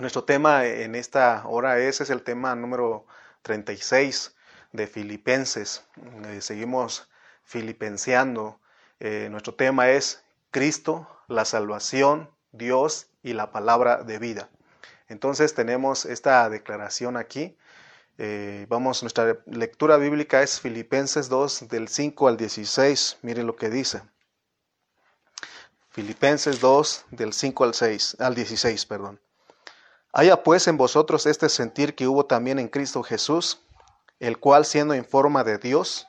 [0.00, 3.06] Nuestro tema en esta hora es, el tema número
[3.40, 4.34] 36
[4.72, 5.84] de Filipenses.
[6.26, 7.08] Eh, seguimos
[7.44, 8.60] filipenseando.
[9.00, 14.50] Eh, nuestro tema es Cristo, la salvación, Dios y la palabra de vida.
[15.08, 17.56] Entonces tenemos esta declaración aquí.
[18.18, 23.16] Eh, vamos, nuestra lectura bíblica es Filipenses 2 del 5 al 16.
[23.22, 24.02] Miren lo que dice.
[25.88, 29.20] Filipenses 2 del 5 al 6, al 16, perdón.
[30.18, 33.60] Haya pues en vosotros este sentir que hubo también en Cristo Jesús,
[34.18, 36.06] el cual siendo en forma de Dios,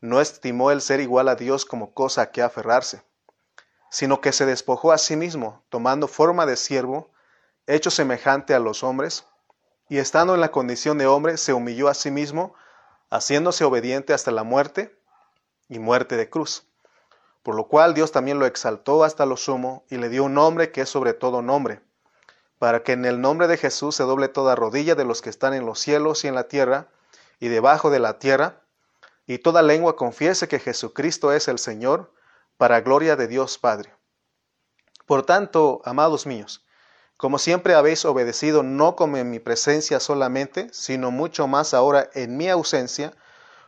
[0.00, 3.02] no estimó el ser igual a Dios como cosa a que aferrarse,
[3.90, 7.10] sino que se despojó a sí mismo, tomando forma de siervo,
[7.66, 9.26] hecho semejante a los hombres,
[9.88, 12.54] y estando en la condición de hombre, se humilló a sí mismo,
[13.10, 14.96] haciéndose obediente hasta la muerte
[15.68, 16.68] y muerte de cruz.
[17.42, 20.70] Por lo cual Dios también lo exaltó hasta lo sumo y le dio un nombre
[20.70, 21.82] que es sobre todo nombre,
[22.58, 25.54] para que en el nombre de Jesús se doble toda rodilla de los que están
[25.54, 26.88] en los cielos y en la tierra
[27.40, 28.62] y debajo de la tierra,
[29.26, 32.12] y toda lengua confiese que Jesucristo es el Señor,
[32.56, 33.94] para gloria de Dios Padre.
[35.06, 36.64] Por tanto, amados míos,
[37.16, 42.36] como siempre habéis obedecido no como en mi presencia solamente, sino mucho más ahora en
[42.36, 43.12] mi ausencia,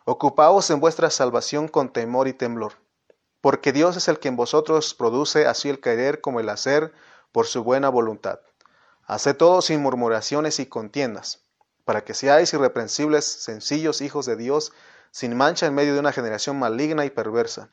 [0.04, 2.72] ocupaos en vuestra salvación con temor y temblor
[3.40, 6.92] porque Dios es el que en vosotros produce así el querer como el hacer
[7.32, 8.40] por su buena voluntad.
[9.06, 11.44] Haced todo sin murmuraciones y contiendas,
[11.84, 14.72] para que seáis irreprensibles, sencillos hijos de Dios,
[15.10, 17.70] sin mancha en medio de una generación maligna y perversa,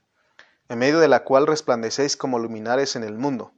[0.70, 3.53] en medio de la cual resplandecéis como luminares en el mundo,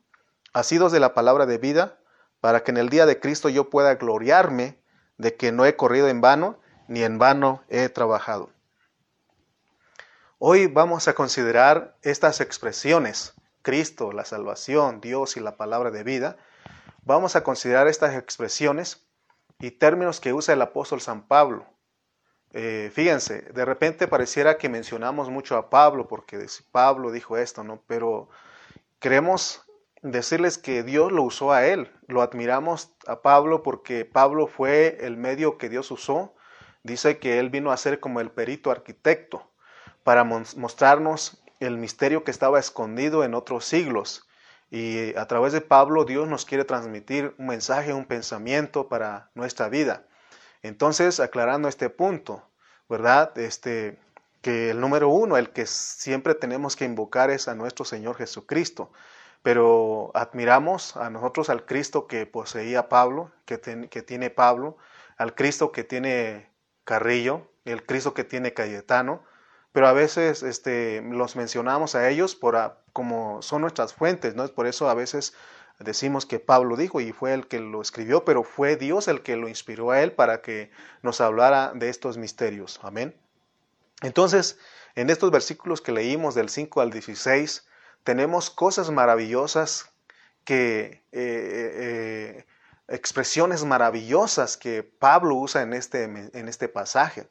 [0.53, 1.99] asidos de la palabra de vida,
[2.41, 4.79] para que en el día de Cristo yo pueda gloriarme
[5.17, 8.49] de que no he corrido en vano, ni en vano he trabajado.
[10.39, 16.37] Hoy vamos a considerar estas expresiones, Cristo, la salvación, Dios y la palabra de vida.
[17.09, 19.03] Vamos a considerar estas expresiones
[19.57, 21.65] y términos que usa el apóstol San Pablo.
[22.53, 27.81] Eh, fíjense, de repente pareciera que mencionamos mucho a Pablo porque Pablo dijo esto, ¿no?
[27.87, 28.29] Pero
[28.99, 29.63] queremos
[30.03, 31.91] decirles que Dios lo usó a él.
[32.05, 36.35] Lo admiramos a Pablo porque Pablo fue el medio que Dios usó.
[36.83, 39.49] Dice que él vino a ser como el perito arquitecto
[40.03, 44.28] para mostrarnos el misterio que estaba escondido en otros siglos.
[44.71, 49.69] Y a través de Pablo Dios nos quiere transmitir un mensaje, un pensamiento para nuestra
[49.69, 50.05] vida.
[50.61, 52.43] Entonces, aclarando este punto,
[52.87, 53.37] ¿verdad?
[53.37, 53.97] Este,
[54.41, 58.91] que el número uno, el que siempre tenemos que invocar es a nuestro Señor Jesucristo.
[59.41, 63.59] Pero admiramos a nosotros al Cristo que poseía Pablo, que,
[63.89, 64.77] que tiene Pablo,
[65.17, 66.49] al Cristo que tiene
[66.83, 69.23] Carrillo, el Cristo que tiene Cayetano,
[69.71, 74.47] pero a veces este, los mencionamos a ellos por como son nuestras fuentes, ¿no?
[74.47, 75.33] Por eso a veces
[75.79, 79.35] decimos que Pablo dijo y fue el que lo escribió, pero fue Dios el que
[79.35, 80.71] lo inspiró a él para que
[81.01, 82.79] nos hablara de estos misterios.
[82.83, 83.15] Amén.
[84.01, 84.57] Entonces,
[84.95, 87.67] en estos versículos que leímos del 5 al 16,
[88.03, 89.91] tenemos cosas maravillosas
[90.43, 91.03] que...
[91.11, 92.45] Eh, eh,
[92.89, 97.27] expresiones maravillosas que Pablo usa en este, en este pasaje.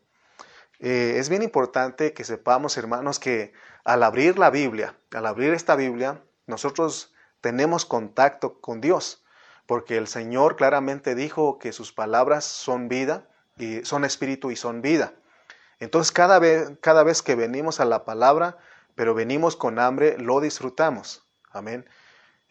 [0.80, 3.52] Eh, es bien importante que sepamos, hermanos, que
[3.84, 9.24] al abrir la Biblia, al abrir esta Biblia, nosotros tenemos contacto con Dios,
[9.66, 13.28] porque el Señor claramente dijo que sus palabras son vida,
[13.58, 15.14] y son espíritu y son vida.
[15.80, 18.56] Entonces cada vez, cada vez que venimos a la palabra,
[18.94, 21.24] pero venimos con hambre, lo disfrutamos.
[21.50, 21.88] Amén.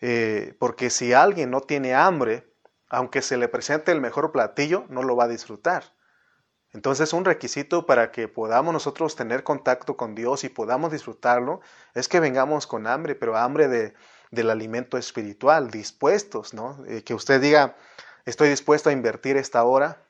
[0.01, 2.47] Eh, porque si alguien no tiene hambre,
[2.89, 5.83] aunque se le presente el mejor platillo, no lo va a disfrutar.
[6.77, 11.59] Entonces un requisito para que podamos nosotros tener contacto con Dios y podamos disfrutarlo
[11.95, 13.95] es que vengamos con hambre, pero hambre de,
[14.29, 16.77] del alimento espiritual, dispuestos, ¿no?
[16.85, 17.75] Eh, que usted diga,
[18.25, 20.03] estoy dispuesto a invertir esta hora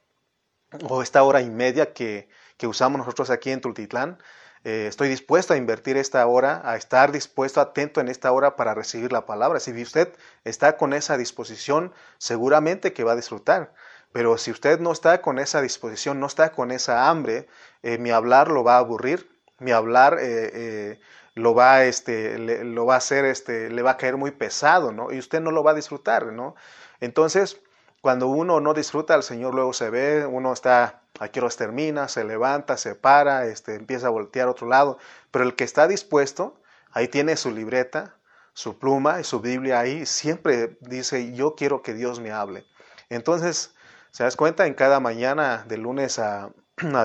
[0.89, 4.17] o esta hora y media que, que usamos nosotros aquí en Tultitlán.
[4.66, 8.73] Eh, estoy dispuesto a invertir esta hora, a estar dispuesto, atento en esta hora para
[8.73, 9.61] recibir la palabra.
[9.61, 10.13] Si usted
[10.44, 13.72] está con esa disposición, seguramente que va a disfrutar.
[14.11, 17.47] Pero si usted no está con esa disposición, no está con esa hambre,
[17.83, 20.99] eh, mi hablar lo va a aburrir, mi hablar eh, eh,
[21.35, 25.11] lo va, este, lo va a hacer, este, le va a caer muy pesado, ¿no?
[25.11, 26.55] Y usted no lo va a disfrutar, ¿no?
[26.99, 27.59] Entonces,
[28.01, 32.23] cuando uno no disfruta al Señor, luego se ve, uno está, aquí los termina, se
[32.23, 34.97] levanta, se para, este, empieza a voltear a otro lado.
[35.31, 36.59] Pero el que está dispuesto,
[36.91, 38.15] ahí tiene su libreta,
[38.53, 42.65] su pluma y su Biblia ahí, siempre dice, yo quiero que Dios me hable.
[43.09, 43.75] Entonces,
[44.17, 44.66] ¿Se das cuenta?
[44.66, 46.52] En cada mañana, de lunes a,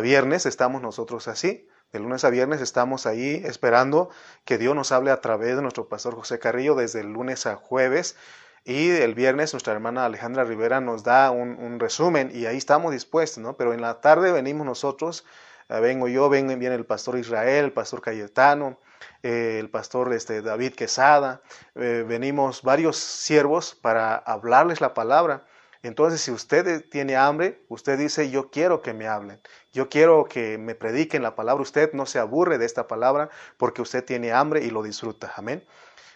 [0.01, 1.69] viernes, estamos nosotros así.
[1.93, 4.09] De lunes a viernes estamos ahí esperando
[4.47, 7.57] que Dios nos hable a través de nuestro pastor José Carrillo desde el lunes a
[7.57, 8.17] jueves.
[8.65, 13.43] Y el viernes nuestra hermana Alejandra Rivera nos da un, resumen y ahí estamos dispuestos,
[13.43, 13.59] ¿no?
[13.59, 15.27] Pero en la tarde venimos nosotros,
[15.69, 18.79] eh, vengo yo, ven, viene el pastor Israel, el pastor Cayetano,
[19.23, 21.43] eh, el pastor este, David Quesada,
[21.75, 25.45] eh, venimos varios siervos para hablarles la palabra.
[25.83, 29.41] Entonces, si usted tiene hambre, usted dice, yo quiero que me hablen,
[29.73, 33.83] yo quiero que me prediquen la palabra, usted no se aburre de esta palabra porque
[33.83, 35.33] usted tiene hambre y lo disfruta.
[35.37, 35.65] Amén.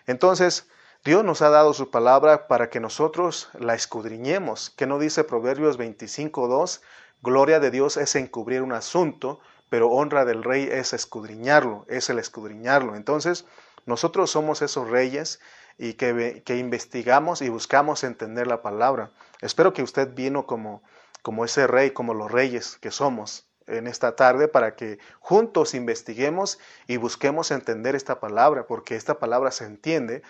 [0.07, 0.69] Entonces,
[1.05, 4.71] Dios nos ha dado su palabra para que nosotros la escudriñemos.
[4.71, 6.81] ¿Qué no dice Proverbios 25.2?
[7.23, 12.19] Gloria de Dios es encubrir un asunto, pero honra del rey es escudriñarlo, es el
[12.21, 12.95] escudriñarlo.
[12.95, 13.47] Entonces,
[13.85, 15.41] nosotros somos esos reyes
[15.79, 19.11] y que, que, investigamos y buscamos entender la palabra.
[19.41, 20.83] Espero que usted vino como,
[21.23, 26.59] como ese rey, como los reyes que somos en esta tarde, para que juntos investiguemos
[26.87, 30.23] y busquemos entender esta palabra, porque esta palabra se entiende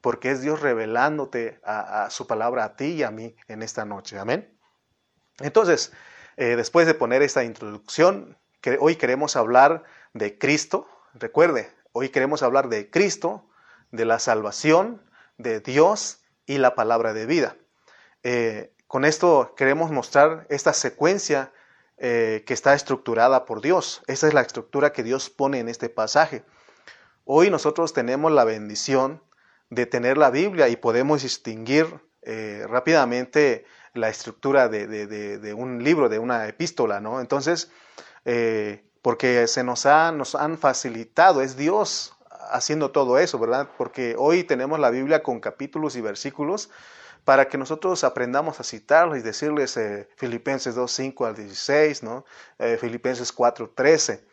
[0.00, 4.18] porque es Dios revelándote a, su palabra a ti y a mí en esta noche.
[4.18, 4.54] Amén.
[5.40, 5.94] Entonces,
[6.36, 10.86] eh, después de poner esta introducción, que hoy queremos hablar de Cristo.
[11.14, 13.46] Recuerde, hoy queremos hablar de Cristo,
[13.94, 15.00] de la salvación,
[15.38, 17.56] de Dios y la palabra de vida.
[18.24, 21.52] Eh, con esto queremos mostrar esta secuencia
[21.96, 24.02] eh, que está estructurada por Dios.
[24.08, 26.44] Esa es la estructura que Dios pone en este pasaje.
[27.24, 29.22] Hoy nosotros tenemos la bendición
[29.70, 31.86] de tener la Biblia y podemos distinguir
[32.22, 37.20] eh, rápidamente la estructura de, un libro, de una epístola, ¿no?
[37.20, 37.70] Entonces,
[39.02, 42.13] porque se nos, ha, nos han facilitado, es Dios
[42.50, 43.68] haciendo todo eso, ¿verdad?
[43.76, 46.70] Porque hoy tenemos la Biblia con capítulos y versículos
[47.24, 52.24] para que nosotros aprendamos a citarlos y decirles eh, Filipenses 2, 5 al 16, ¿no?
[52.78, 54.24] Filipenses 4, 13.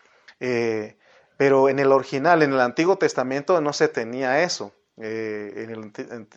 [1.38, 4.74] pero en el original, en el Antiguo Testamento no se tenía eso.
[4.98, 5.68] Eh,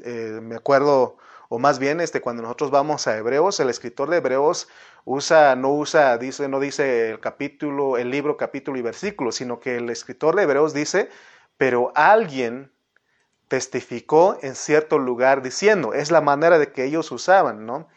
[0.04, 1.18] eh, me acuerdo,
[1.48, 4.68] o más bien este, cuando nosotros vamos a Hebreos, el escritor de Hebreos
[5.04, 9.76] usa, no usa, dice, no dice el capítulo, el libro, capítulo y versículo, sino que
[9.76, 11.10] el escritor de Hebreos dice,
[11.56, 12.72] pero alguien
[13.48, 17.88] testificó en cierto lugar diciendo, es la manera de que ellos usaban, ¿no?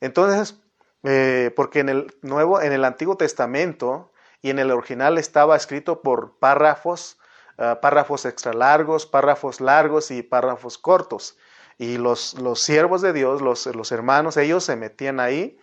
[0.00, 0.60] Entonces,
[1.02, 4.12] eh, porque en el Nuevo, en el Antiguo Testamento
[4.42, 7.18] y en el original estaba escrito por párrafos,
[7.56, 11.36] Ah, párrafos extra largos, párrafos largos y párrafos cortos.
[11.78, 15.58] Y los, los siervos de Dios, los, los, hermanos, ellos se metían ahí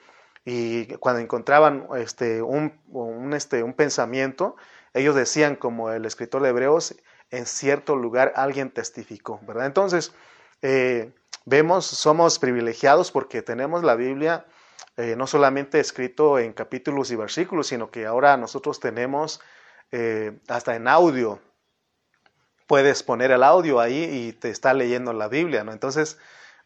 [0.46, 4.56] y cuando encontraban este, un, un, este, un pensamiento,
[4.94, 6.96] ellos decían, como el escritor de Hebreos,
[7.32, 9.66] en cierto lugar alguien testificó, ¿verdad?
[9.66, 10.14] Entonces,
[10.62, 11.12] eh,
[11.46, 14.46] vemos, somos privilegiados porque tenemos la Biblia
[14.98, 19.42] eh, no solamente escrito en capítulos y versículos, sino que ahora nosotros tenemos
[19.92, 21.40] eh, hasta en audio
[22.72, 25.74] puedes poner el audio ahí y te está leyendo la Biblia, ¿no?
[25.74, 26.18] Entonces,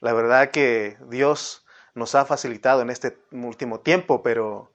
[0.01, 1.65] la verdad que Dios
[1.95, 4.71] nos ha facilitado en este último tiempo, pero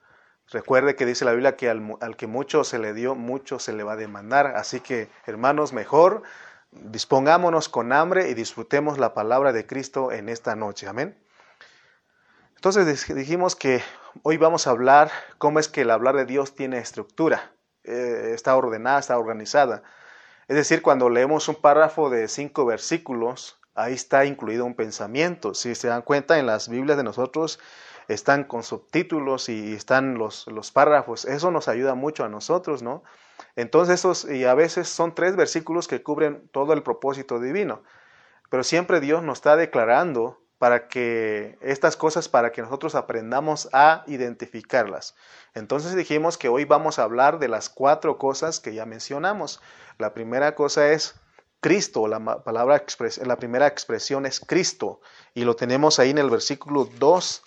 [0.51, 3.83] recuerde que dice la Biblia que al, que mucho se le dio, mucho se le
[3.83, 4.47] va a demandar.
[4.55, 6.23] Así que, hermanos, mejor
[6.71, 10.87] dispongámonos con hambre y disfrutemos la palabra de Cristo en esta noche.
[10.87, 11.17] Amén.
[12.55, 13.81] Entonces dijimos que
[14.23, 17.51] hoy vamos a hablar cómo es que el hablar de Dios tiene estructura,
[17.83, 19.83] eh, está ordenada, está organizada.
[20.47, 25.53] Es decir, cuando leemos un párrafo de cinco versículos, ahí está incluido un pensamiento.
[25.53, 27.59] Si se dan cuenta, en las Biblias de nosotros
[28.13, 31.25] están con subtítulos y están los, los párrafos.
[31.25, 33.03] Eso nos ayuda mucho a nosotros, ¿no?
[33.55, 37.83] Entonces, esos, y a veces son tres versículos que cubren todo el propósito divino.
[38.49, 44.03] Pero siempre Dios nos está declarando para que estas cosas, para que nosotros aprendamos a
[44.05, 45.15] identificarlas.
[45.55, 49.59] Entonces dijimos que hoy vamos a hablar de las cuatro cosas que ya mencionamos.
[49.97, 51.15] La primera cosa es
[51.61, 52.83] Cristo, la, palabra
[53.23, 54.99] la primera expresión es Cristo,
[55.33, 57.43] y lo tenemos ahí en el versículo 2,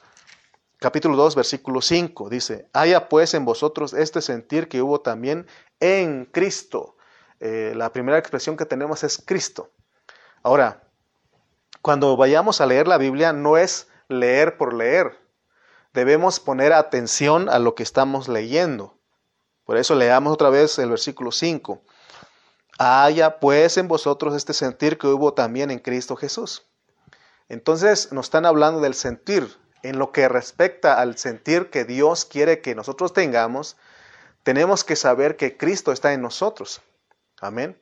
[0.85, 2.29] capítulo 2, versículo 5.
[2.29, 5.47] Dice, haya pues en vosotros este sentir que hubo también
[5.81, 6.99] en Cristo.
[7.41, 9.71] Eh, la primera expresión que tenemos es Cristo.
[10.43, 10.83] Ahora,
[11.81, 15.19] cuando vayamos a leer la Biblia no es leer por leer.
[15.95, 18.99] Debemos poner atención a lo que estamos leyendo.
[19.65, 21.81] Por eso leamos otra vez el versículo 5.
[22.79, 26.67] Haya pues en vosotros este sentir que hubo también en Cristo Jesús.
[27.49, 29.64] Entonces nos están hablando del sentir.
[29.85, 33.77] En lo que respecta al sentir que Dios quiere que nosotros tengamos,
[34.43, 36.81] tenemos que saber que Cristo está en nosotros.
[37.41, 37.79] Amén.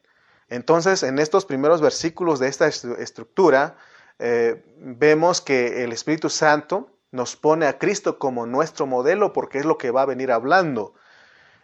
[0.49, 3.77] Entonces, en estos primeros versículos de esta estructura,
[4.19, 9.65] eh, vemos que el Espíritu Santo nos pone a Cristo como nuestro modelo porque es
[9.65, 10.95] lo que va a venir hablando.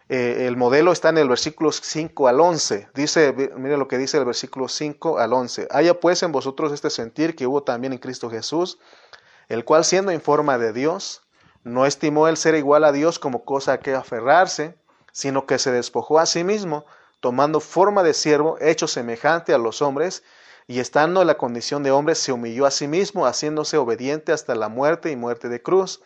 [0.07, 2.87] Eh, el modelo está en el versículo 5 al 11.
[2.95, 5.67] Dice, mire lo que dice el versículo 5 al 11.
[5.69, 8.79] Haya pues en vosotros este sentir que hubo también en Cristo Jesús,
[9.49, 11.23] el cual siendo en forma de Dios,
[11.63, 14.77] no estimó el ser igual a Dios como cosa a que aferrarse,
[15.11, 16.85] sino que se despojó a sí mismo,
[17.19, 20.23] tomando forma de siervo, hecho semejante a los hombres,
[20.67, 24.53] y estando en la condición de hombre, se humilló a sí mismo, haciéndose obediente hasta
[24.55, 26.01] la muerte y muerte de cruz,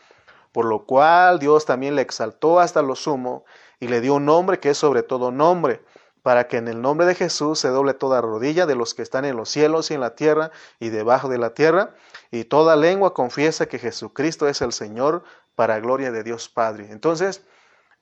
[0.54, 3.44] por lo cual Dios también le exaltó hasta lo sumo,
[3.80, 5.84] y le dio un nombre que es sobre todo nombre,
[6.22, 9.26] para que en el nombre de Jesús se doble toda rodilla de los que están
[9.26, 11.94] en los cielos y en la tierra y debajo de la tierra,
[12.34, 15.24] y toda lengua confiesa que Jesucristo es el Señor
[15.54, 16.88] para gloria de Dios Padre.
[16.90, 17.44] Entonces,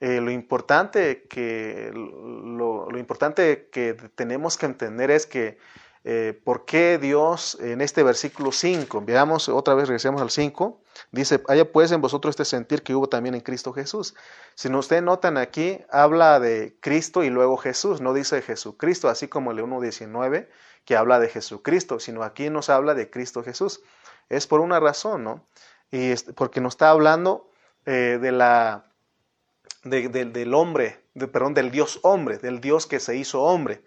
[0.00, 5.58] eh, lo, importante que, lo, importante que tenemos que entender es que
[6.04, 11.42] eh, por qué Dios en este versículo 5, veamos otra vez, regresemos al 5, dice,
[11.48, 14.14] haya pues en vosotros este sentir que hubo también en Cristo Jesús.
[14.54, 19.28] Si no ustedes notan aquí, habla de Cristo y luego Jesús, no dice Jesucristo, así
[19.28, 20.48] como el 1.19
[20.86, 23.82] que habla de Jesucristo, sino aquí nos habla de Cristo Jesús.
[24.28, 25.46] Es por una razón, ¿no?
[25.90, 27.50] Y porque nos está hablando
[27.84, 28.86] eh, de la,
[29.84, 33.84] del hombre, perdón, del Dios hombre, del Dios que se hizo hombre.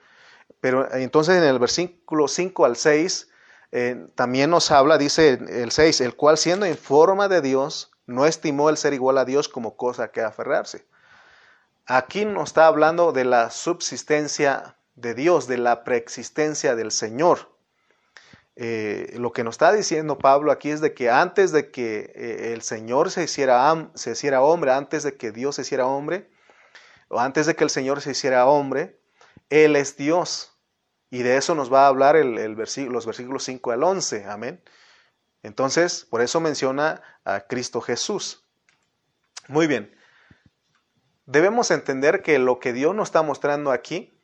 [0.62, 3.30] Pero entonces en el versículo 5 al 6
[3.72, 8.26] eh, también nos habla, dice el 6, el cual siendo en forma de Dios, no
[8.26, 10.86] estimó el ser igual a Dios como cosa que aferrarse.
[11.86, 17.55] Aquí nos está hablando de la subsistencia de Dios, de la preexistencia del Señor.
[18.58, 22.54] Eh, lo que nos está diciendo Pablo aquí es de que antes de que eh,
[22.54, 26.30] el Señor se hiciera, se hiciera hombre, antes de que Dios se hiciera hombre,
[27.10, 29.00] o antes de que el Señor se hiciera hombre,
[29.50, 30.58] él es Dios.
[31.10, 34.26] Y de eso nos va a hablar los versículos 5 al 11.
[34.26, 34.64] Amén.
[35.44, 38.44] Entonces, por eso menciona a Cristo Jesús.
[39.48, 39.96] Muy bien.
[41.26, 44.20] Debemos entender que lo que Dios nos está mostrando aquí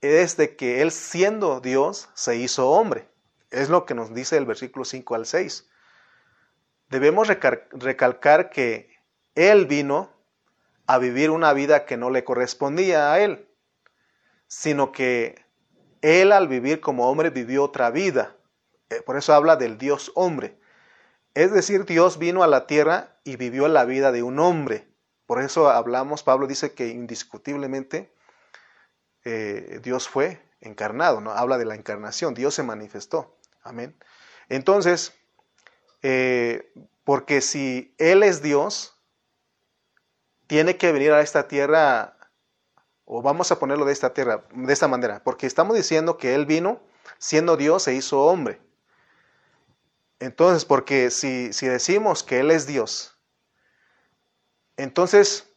[0.00, 3.07] es de que Él siendo Dios se hizo hombre.
[3.50, 5.68] Es lo que nos dice el versículo 5 al 6.
[6.88, 8.96] Debemos recalcar que
[9.34, 10.10] Él vino
[10.86, 13.48] a vivir una vida que no le correspondía a Él
[14.48, 15.44] sino que
[16.00, 18.36] él al vivir como hombre vivió otra vida.
[18.90, 20.58] Eh, por eso habla del Dios hombre.
[21.34, 24.88] Es decir, Dios vino a la tierra y vivió la vida de un hombre.
[25.26, 28.12] Por eso hablamos, Pablo dice que indiscutiblemente
[29.24, 31.30] eh, Dios fue encarnado, ¿no?
[31.32, 33.37] Habla de la encarnación, Dios se manifestó.
[33.62, 33.96] Amén.
[34.48, 35.12] Entonces,
[36.02, 36.72] eh,
[37.04, 38.94] porque si Él es Dios,
[40.46, 42.16] tiene que venir a esta tierra
[43.04, 46.44] o vamos a ponerlo de esta tierra, de esta manera, porque estamos diciendo que Él
[46.44, 46.80] vino
[47.18, 48.60] siendo Dios e hizo hombre.
[50.20, 53.18] Entonces, porque si, si decimos que Él es Dios,
[54.76, 55.50] entonces,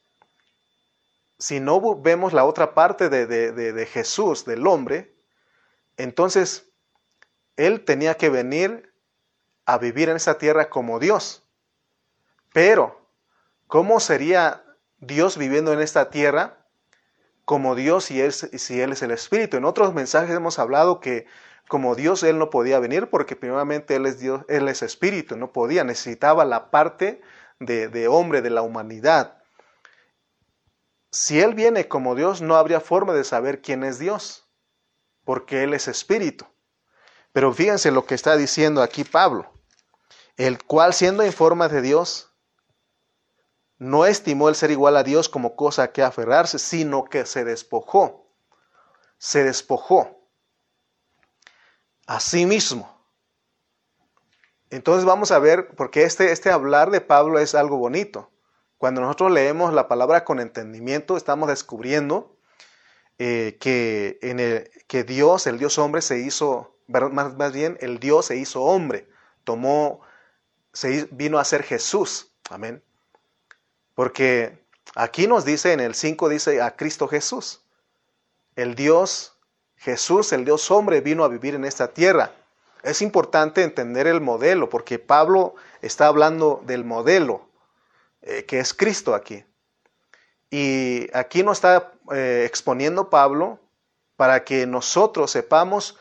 [1.37, 5.15] si no vemos la otra parte de, de Jesús, del hombre,
[5.97, 6.70] entonces
[7.57, 8.93] Él tenía que venir
[9.65, 11.43] a vivir en esta tierra como Dios.
[12.53, 13.07] Pero,
[13.67, 14.63] ¿cómo sería
[14.99, 16.57] Dios viviendo en esta tierra?
[17.51, 19.57] como Dios si él, si él es el Espíritu.
[19.57, 21.25] En otros mensajes hemos hablado que
[21.67, 25.51] como Dios Él no podía venir porque primeramente Él es Dios, Él es Espíritu, no
[25.51, 27.21] podía, necesitaba la parte
[27.59, 29.37] de hombre, de la humanidad.
[31.11, 34.49] Si Él viene como Dios, no habría forma de saber quién es Dios,
[35.23, 36.45] porque Él es Espíritu.
[37.33, 39.51] Pero fíjense lo que está diciendo aquí Pablo,
[40.37, 42.31] el cual siendo en forma de Dios,
[43.77, 48.27] no estimó el ser igual a Dios como cosa que aferrarse, sino que se despojó,
[49.17, 50.27] se despojó
[52.05, 53.01] a sí mismo.
[54.69, 58.31] Entonces vamos a ver, porque este, este hablar de Pablo es algo bonito.
[58.77, 62.37] Cuando nosotros leemos la palabra con entendimiento, estamos descubriendo
[63.19, 67.99] eh, que, en el, que Dios, el Dios hombre, se hizo, más, más bien el
[67.99, 69.07] Dios se hizo hombre,
[69.43, 70.01] tomó,
[70.73, 72.31] se vino a ser Jesús.
[72.49, 72.83] Amén.
[73.95, 74.59] Porque
[74.95, 77.61] aquí nos dice, en el 5 dice a Cristo Jesús.
[78.55, 79.37] El Dios
[79.81, 82.31] Jesús, el Dios hombre, vino a vivir en esta tierra.
[82.83, 87.47] Es importante entender el modelo, porque Pablo está hablando del modelo,
[88.21, 89.43] eh, que es Cristo aquí.
[90.51, 93.59] Y aquí nos está eh, exponiendo Pablo
[94.17, 95.97] para que nosotros sepamos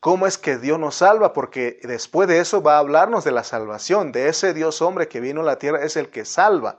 [0.00, 3.44] cómo es que Dios nos salva, porque después de eso va a hablarnos de la
[3.44, 6.78] salvación, de ese Dios hombre que vino a la tierra, es el que salva.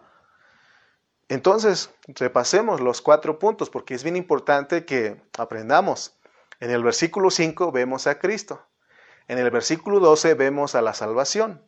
[1.29, 6.17] Entonces, repasemos los cuatro puntos porque es bien importante que aprendamos.
[6.59, 8.65] En el versículo 5 vemos a Cristo.
[9.29, 11.63] En el versículo 12 vemos a la salvación.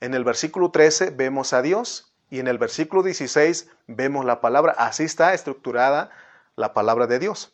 [0.00, 2.08] En el versículo 13 vemos a Dios.
[2.30, 4.72] y en el versículo 16 vemos la palabra.
[4.78, 6.08] Así está estructurada
[6.56, 7.52] la palabra de Dios.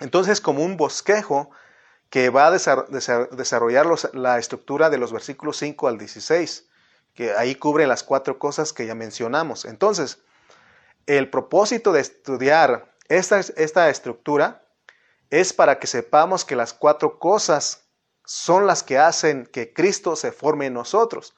[0.00, 1.50] Entonces, como un bosquejo
[2.10, 6.68] que va a desarrollar la estructura de los versículos 5 al 16,
[7.14, 9.64] que ahí cubre las cuatro cosas que ya mencionamos.
[9.64, 10.18] Entonces,
[11.06, 14.62] el propósito de estudiar esta, esta estructura
[15.30, 17.84] es para que sepamos que las cuatro cosas
[18.24, 21.34] son las que hacen que Cristo se forme en nosotros.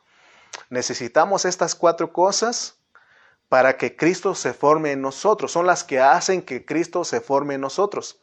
[0.70, 2.78] Necesitamos estas cuatro cosas
[3.48, 5.52] para que Cristo se forme en nosotros.
[5.52, 8.20] Son las que hacen que Cristo se forme en nosotros.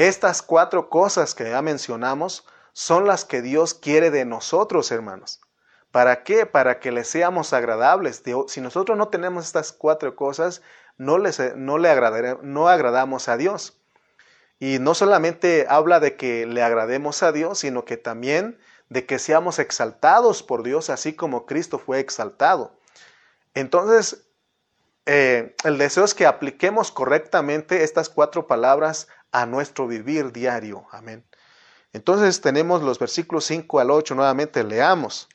[0.00, 5.42] Estas cuatro cosas que ya mencionamos son las que Dios quiere de nosotros, hermanos.
[5.90, 6.46] ¿Para qué?
[6.46, 8.22] Para que le seamos agradables.
[8.48, 10.62] Si nosotros no tenemos estas cuatro cosas,
[10.96, 13.78] no, no le no agradamos a Dios.
[14.58, 19.18] Y no solamente habla de que le agrademos a Dios, sino que también de que
[19.18, 22.72] seamos exaltados por Dios, así como Cristo fue exaltado.
[23.52, 24.24] Entonces,
[25.04, 30.86] eh, el deseo es que apliquemos correctamente estas cuatro palabras a nuestro vivir diario.
[30.90, 31.24] Amén.
[31.92, 35.28] Entonces tenemos los versículos 5 al 8, nuevamente leamos.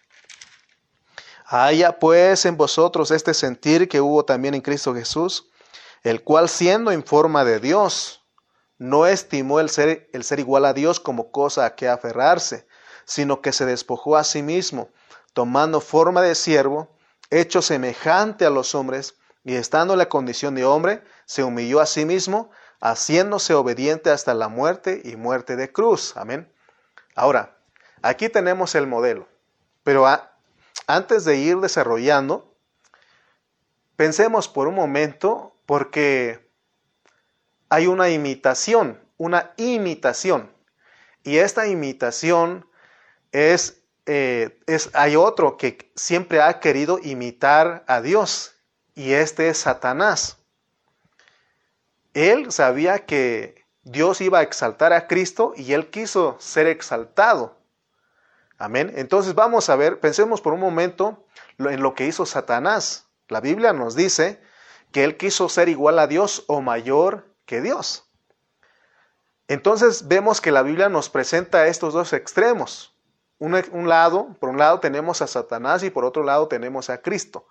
[1.45, 5.49] Haya pues en vosotros este sentir que hubo también en Cristo Jesús,
[6.03, 8.23] el cual siendo en forma de Dios,
[8.77, 12.67] no estimó el ser, el ser igual a Dios como cosa a que aferrarse,
[13.05, 14.89] sino que se despojó a sí mismo,
[15.33, 16.89] tomando forma de siervo,
[17.29, 21.85] hecho semejante a los hombres, y estando en la condición de hombre, se humilló a
[21.85, 22.49] sí mismo,
[22.85, 26.15] haciéndose obediente hasta la muerte y muerte de cruz.
[26.15, 26.47] Amén.
[27.15, 27.57] Ahora,
[28.03, 29.27] aquí tenemos el modelo,
[29.83, 30.05] pero
[30.85, 32.55] antes de ir desarrollando,
[33.95, 36.47] pensemos por un momento, porque
[37.69, 40.53] hay una imitación, una imitación.
[41.23, 42.69] Y esta imitación
[43.31, 48.57] es, eh, es, hay otro que siempre ha querido imitar a Dios,
[48.93, 50.37] y este es Satanás.
[52.15, 57.57] Él sabía que Dios iba a exaltar a Cristo y él quiso ser exaltado.
[58.57, 58.93] Amén.
[58.95, 61.27] Entonces vamos a ver, pensemos por un momento
[61.59, 63.09] en lo que hizo Satanás.
[63.27, 64.41] La Biblia nos dice
[64.93, 68.09] que él quiso ser igual a Dios o mayor que Dios.
[69.49, 72.97] Entonces vemos que la Biblia nos presenta estos dos extremos.
[73.39, 77.45] Un, lado, por un lado tenemos a Satanás y por otro lado tenemos a Cristo.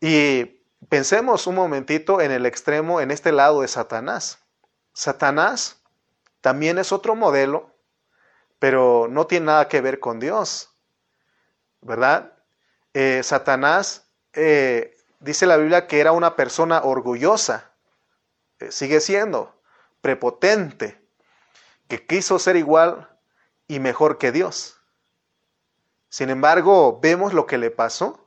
[0.00, 4.38] Y pensemos un momentito en el extremo, en este lado de Satanás.
[4.92, 5.82] Satanás
[6.40, 7.70] también es otro modelo,
[8.58, 10.70] pero no tiene nada que ver con Dios,
[11.80, 12.32] ¿verdad?
[12.92, 17.72] Eh, Satanás eh, dice la Biblia que era una persona orgullosa,
[18.60, 19.54] eh, sigue siendo
[20.00, 21.02] prepotente,
[21.88, 23.08] que quiso ser igual
[23.66, 24.80] y mejor que Dios.
[26.08, 28.23] Sin embargo, vemos lo que le pasó.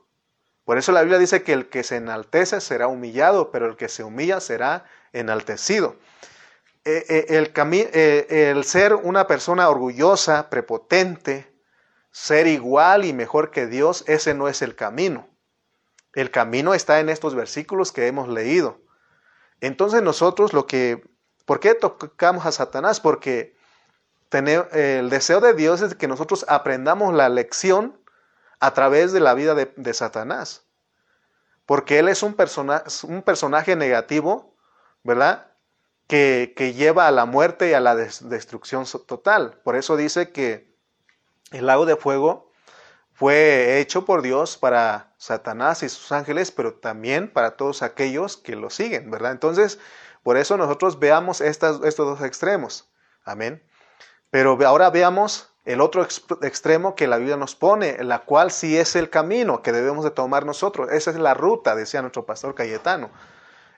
[0.68, 3.88] Por eso la Biblia dice que el que se enaltece será humillado, pero el que
[3.88, 5.96] se humilla será enaltecido.
[6.84, 11.50] Eh, eh, el, ser una persona orgullosa, prepotente,
[12.10, 15.30] ser igual y mejor que Dios, ese no es el camino.
[16.12, 18.78] El camino está en estos versículos que hemos leído.
[19.62, 21.02] Entonces nosotros lo que,
[21.46, 23.00] ¿por qué tocamos a Satanás?
[23.00, 23.56] Porque
[24.30, 27.98] el deseo de Dios es que nosotros aprendamos la lección
[28.60, 30.64] a través de la vida de, Satanás.
[31.66, 34.56] Porque él es un, personaje negativo,
[35.02, 35.52] ¿verdad?
[36.06, 39.60] Que, que, lleva a la muerte y a la destrucción total.
[39.62, 40.74] Por eso dice que
[41.50, 42.50] el lago de fuego
[43.12, 48.54] fue hecho por Dios para Satanás y sus ángeles, pero también para todos aquellos que
[48.54, 49.32] lo siguen, ¿verdad?
[49.32, 49.78] Entonces,
[50.22, 52.88] por eso nosotros veamos estos dos extremos.
[53.24, 53.62] Amén.
[54.30, 58.96] Pero ahora veamos el otro extremo que la Biblia nos pone, la cual sí es
[58.96, 60.90] el camino que debemos de tomar nosotros.
[60.90, 63.10] Esa es la ruta, decía nuestro pastor Cayetano.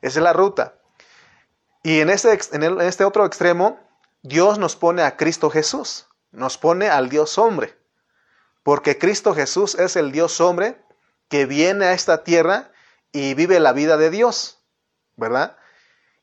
[0.00, 0.74] Esa es la ruta.
[1.83, 3.81] Y en este, en este otro extremo,
[4.22, 7.76] Dios nos pone a Cristo Jesús, nos pone al Dios hombre.
[8.62, 10.81] Porque Cristo Jesús es el Dios hombre
[11.29, 12.70] que viene a esta tierra
[13.11, 14.62] y vive la vida de Dios,
[15.16, 15.57] ¿verdad?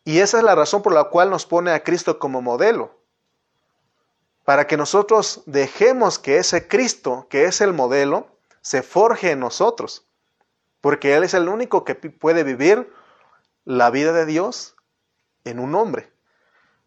[0.06, 2.97] Y esa es la razón por la cual nos pone a Cristo como modelo.
[4.48, 8.28] Para que nosotros dejemos que ese Cristo, que es el modelo,
[8.62, 10.08] se forje en nosotros.
[10.80, 12.90] Porque Él es el único que puede vivir
[13.66, 14.78] la vida de Dios
[15.44, 16.10] en un hombre.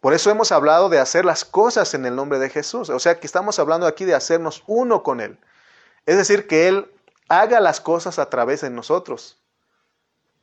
[0.01, 2.89] Por eso hemos hablado de hacer las cosas en el nombre de Jesús.
[2.89, 5.39] O sea que estamos hablando aquí de hacernos uno con Él.
[6.07, 6.91] Es decir, que Él
[7.29, 9.39] haga las cosas a través de nosotros.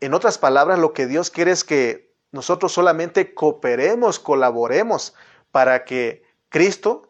[0.02, 5.16] En otras palabras, lo que Dios quiere es que nosotros solamente cooperemos, colaboremos
[5.52, 7.10] para que Cristo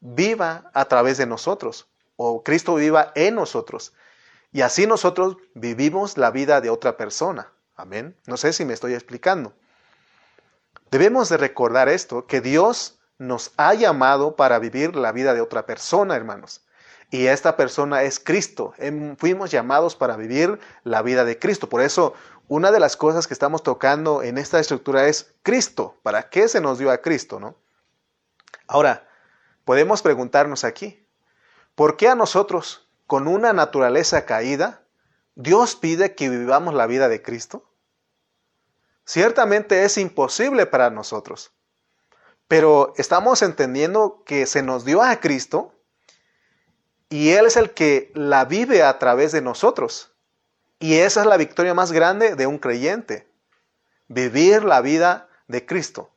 [0.00, 3.92] viva a través de nosotros o Cristo viva en nosotros.
[4.52, 7.52] Y así nosotros vivimos la vida de otra persona.
[7.76, 8.16] Amén.
[8.26, 9.52] No sé si me estoy explicando.
[10.90, 15.66] Debemos de recordar esto, que Dios nos ha llamado para vivir la vida de otra
[15.66, 16.62] persona, hermanos.
[17.10, 18.74] Y esta persona es Cristo.
[19.18, 21.68] Fuimos llamados para vivir la vida de Cristo.
[21.68, 22.14] Por eso,
[22.48, 25.94] una de las cosas que estamos tocando en esta estructura es Cristo.
[26.02, 27.54] ¿Para qué se nos dio a Cristo, no?
[28.68, 29.08] Ahora,
[29.64, 31.04] podemos preguntarnos aquí,
[31.74, 34.84] ¿por qué a nosotros, con una naturaleza caída,
[35.34, 37.64] Dios pide que vivamos la vida de Cristo?
[39.06, 41.50] Ciertamente es imposible para nosotros,
[42.46, 45.72] pero estamos entendiendo que se nos dio a Cristo
[47.08, 50.12] y Él es el que la vive a través de nosotros.
[50.78, 53.26] Y esa es la victoria más grande de un creyente,
[54.08, 56.10] vivir la vida de Cristo.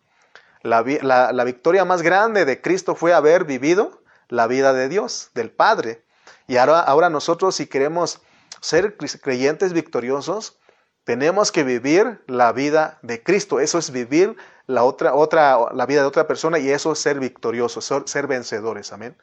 [0.63, 6.03] La, victoria más grande de Cristo fue haber vivido la vida de Dios, del Padre.
[6.47, 8.21] Y ahora, ahora nosotros si queremos
[8.61, 10.59] ser creyentes victoriosos,
[11.03, 13.59] tenemos que vivir la vida de Cristo.
[13.59, 17.19] Eso es vivir la, otra, otra, la vida de otra persona y eso es ser
[17.19, 18.93] victoriosos, ser, ser vencedores.
[18.93, 19.17] Amén.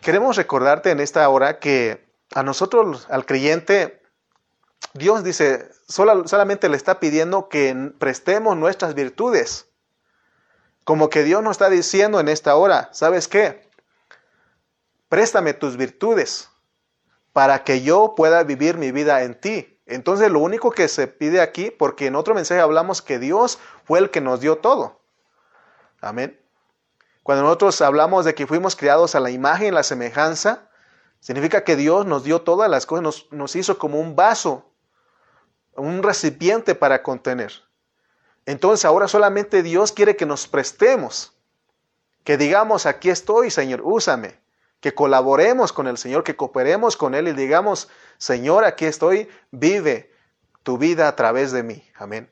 [0.00, 4.02] Queremos recordarte en esta hora que a nosotros, al creyente,
[4.92, 9.68] Dios dice, solamente le está pidiendo que prestemos nuestras virtudes.
[10.84, 13.68] Como que Dios nos está diciendo en esta hora, ¿sabes qué?
[15.08, 16.50] Préstame tus virtudes
[17.32, 19.80] para que yo pueda vivir mi vida en ti.
[19.86, 23.98] Entonces lo único que se pide aquí, porque en otro mensaje hablamos que Dios fue
[23.98, 25.00] el que nos dio todo.
[26.00, 26.40] Amén.
[27.22, 30.68] Cuando nosotros hablamos de que fuimos criados a la imagen y la semejanza,
[31.20, 34.70] significa que Dios nos dio todas las cosas, nos hizo como un vaso,
[35.74, 37.52] un recipiente para contener.
[38.46, 41.32] Entonces ahora solamente Dios quiere que nos prestemos,
[42.24, 44.38] que digamos, aquí estoy, Señor, úsame,
[44.80, 50.12] que colaboremos con el Señor, que cooperemos con Él y digamos, Señor, aquí estoy, vive
[50.62, 51.82] tu vida a través de mí.
[51.94, 52.30] Amén.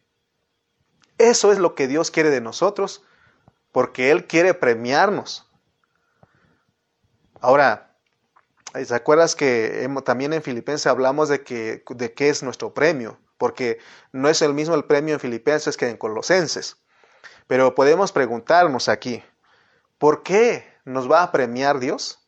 [1.19, 3.03] Eso es lo que Dios quiere de nosotros
[3.71, 5.49] porque Él quiere premiarnos.
[7.41, 7.97] Ahora,
[8.73, 13.19] ¿te acuerdas que también en Filipenses hablamos de, que, de qué es nuestro premio?
[13.43, 13.81] Porque
[14.13, 16.77] no es el mismo el premio en Filipenses que en Colosenses.
[17.49, 19.21] Pero podemos preguntarnos aquí,
[19.99, 22.25] ¿por qué nos va a premiar Dios?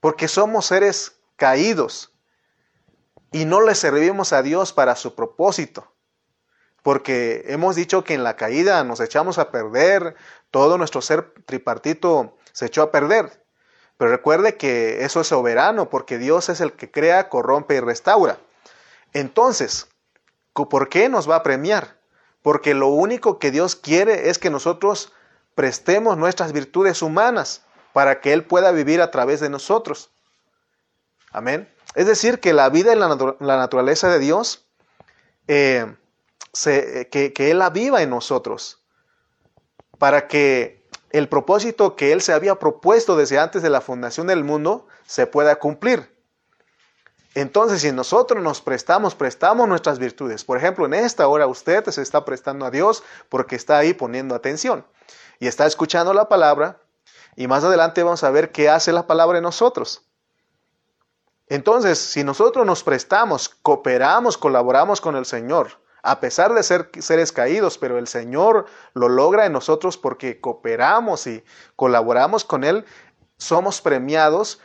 [0.00, 2.14] Porque somos seres caídos
[3.30, 5.92] y no le servimos a Dios para su propósito
[6.82, 10.16] porque hemos dicho que en la caída nos echamos a perder,
[10.50, 13.44] todo nuestro ser tripartito se echó a perder.
[13.98, 18.38] Pero recuerde que eso es soberano, porque Dios es el que crea, corrompe y restaura.
[19.14, 19.88] Entonces,
[20.52, 21.98] ¿por qué nos va a premiar?
[22.42, 25.12] Porque lo único que Dios quiere es que nosotros
[25.54, 30.10] prestemos nuestras virtudes humanas para que Él pueda vivir a través de nosotros.
[31.30, 31.72] Amén.
[31.94, 34.66] Es decir, que la vida y la, naturaleza de Dios
[35.46, 35.94] eh,
[37.10, 38.84] que, que Él aviva en nosotros,
[39.98, 44.42] para que el propósito que Él se había propuesto desde antes de la fundación del
[44.42, 46.13] mundo se pueda cumplir.
[47.34, 50.44] Entonces, si nosotros nos prestamos, prestamos nuestras virtudes.
[50.44, 54.34] Por ejemplo, en esta hora usted se está prestando a Dios porque está ahí poniendo
[54.36, 54.86] atención
[55.40, 56.80] y está escuchando la palabra.
[57.36, 60.06] Y más adelante vamos a ver qué hace la palabra en nosotros.
[61.48, 67.32] Entonces, si nosotros nos prestamos, cooperamos, colaboramos con el Señor, a pesar de ser seres
[67.32, 71.44] caídos, pero el Señor lo logra en nosotros porque cooperamos y
[71.76, 72.84] colaboramos con Él,
[73.36, 74.60] somos premiados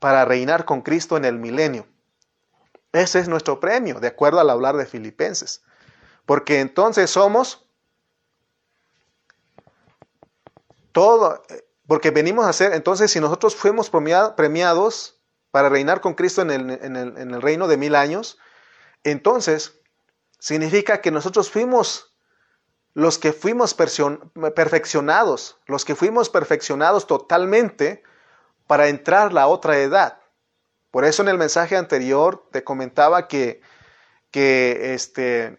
[0.00, 1.86] para reinar con Cristo en el milenio.
[2.92, 5.62] Ese es nuestro premio, de acuerdo al hablar de Filipenses.
[6.26, 7.66] Porque entonces somos
[10.92, 11.42] todo,
[11.86, 16.70] porque venimos a ser, entonces si nosotros fuimos premiados para reinar con Cristo en el,
[16.70, 18.38] en el reino de mil años,
[19.04, 19.80] entonces,
[20.38, 22.14] significa que nosotros fuimos
[22.94, 28.02] los que fuimos perfeccionados, los que fuimos perfeccionados totalmente
[28.68, 30.18] para entrar la otra edad.
[30.92, 33.60] Por eso en el mensaje anterior te comentaba que,
[34.30, 35.58] que este,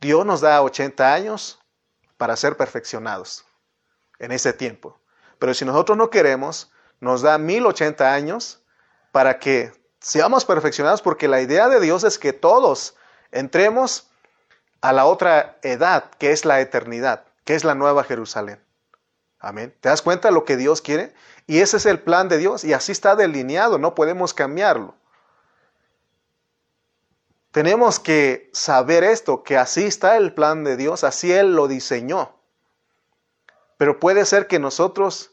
[0.00, 1.58] Dios nos da 80 años
[2.18, 3.46] para ser perfeccionados
[4.18, 5.00] en ese tiempo.
[5.38, 8.62] Pero si nosotros no queremos, nos da 1080 años
[9.12, 12.96] para que seamos perfeccionados porque la idea de Dios es que todos
[13.30, 14.10] entremos
[14.80, 18.60] a la otra edad, que es la eternidad, que es la nueva Jerusalén.
[19.44, 19.74] Amén.
[19.80, 21.12] ¿Te das cuenta de lo que Dios quiere?
[21.46, 24.94] Y ese es el plan de Dios y así está delineado, no podemos cambiarlo.
[27.50, 32.34] Tenemos que saber esto, que así está el plan de Dios, así Él lo diseñó.
[33.76, 35.32] Pero puede ser que nosotros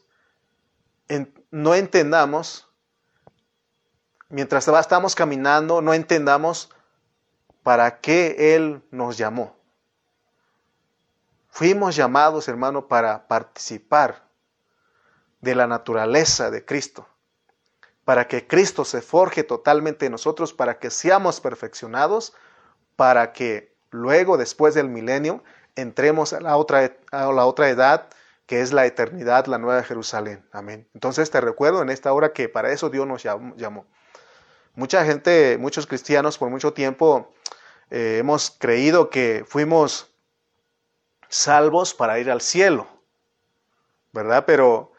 [1.50, 2.68] no entendamos,
[4.28, 6.70] mientras estamos caminando, no entendamos
[7.62, 9.56] para qué Él nos llamó.
[11.54, 14.24] Fuimos llamados, hermano, para participar
[15.42, 17.06] de la naturaleza de Cristo,
[18.06, 22.32] para que Cristo se forje totalmente en nosotros, para que seamos perfeccionados,
[22.96, 25.44] para que luego, después del milenio,
[25.76, 28.08] entremos a la otra, a la otra edad,
[28.46, 30.48] que es la eternidad, la nueva Jerusalén.
[30.52, 30.88] Amén.
[30.94, 33.84] Entonces te recuerdo en esta hora que para eso Dios nos llamó.
[34.74, 37.30] Mucha gente, muchos cristianos por mucho tiempo
[37.90, 40.11] eh, hemos creído que fuimos
[41.32, 42.86] salvos para ir al cielo,
[44.12, 44.44] ¿verdad?
[44.46, 44.92] Pero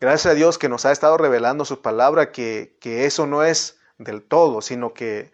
[0.00, 3.80] gracias a Dios que nos ha estado revelando su palabra que, que eso no es
[3.98, 5.32] del todo, sino que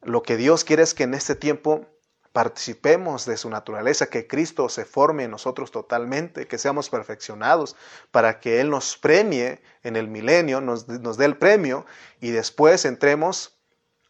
[0.00, 1.86] lo que Dios quiere es que en este tiempo
[2.32, 7.74] participemos de su naturaleza, que Cristo se forme en nosotros totalmente, que seamos perfeccionados,
[8.12, 11.84] para que Él nos premie en el milenio, nos, nos dé el premio
[12.20, 13.58] y después entremos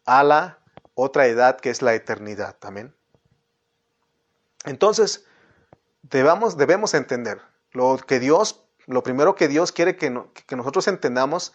[0.05, 0.59] a la
[0.93, 2.55] otra edad que es la eternidad.
[2.61, 2.93] Amén.
[4.65, 5.25] Entonces,
[6.09, 7.41] debamos, debemos entender
[7.71, 10.13] lo que Dios, lo primero que Dios quiere que,
[10.45, 11.53] que nosotros entendamos,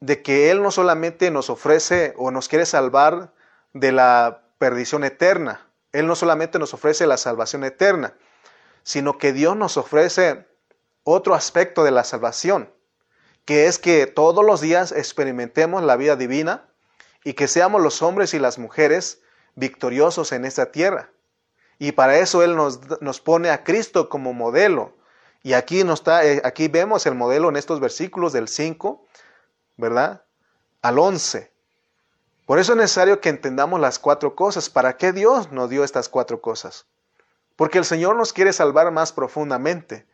[0.00, 3.32] de que Él no solamente nos ofrece o nos quiere salvar
[3.72, 8.14] de la perdición eterna, Él no solamente nos ofrece la salvación eterna,
[8.82, 10.46] sino que Dios nos ofrece
[11.04, 12.72] otro aspecto de la salvación,
[13.44, 16.68] que es que todos los días experimentemos la vida divina
[17.24, 19.22] y que seamos los hombres y las mujeres
[19.54, 21.11] victoriosos en esta tierra.
[21.82, 24.94] Y para eso Él nos, nos pone a Cristo como modelo.
[25.42, 29.04] Y aquí, nos está, eh, aquí vemos el modelo en estos versículos del 5,
[29.76, 30.22] ¿verdad?
[30.80, 31.50] Al 11.
[32.46, 34.70] Por eso es necesario que entendamos las cuatro cosas.
[34.70, 36.86] ¿Para qué Dios nos dio estas cuatro cosas?
[37.56, 40.06] Porque el Señor nos quiere salvar más profundamente.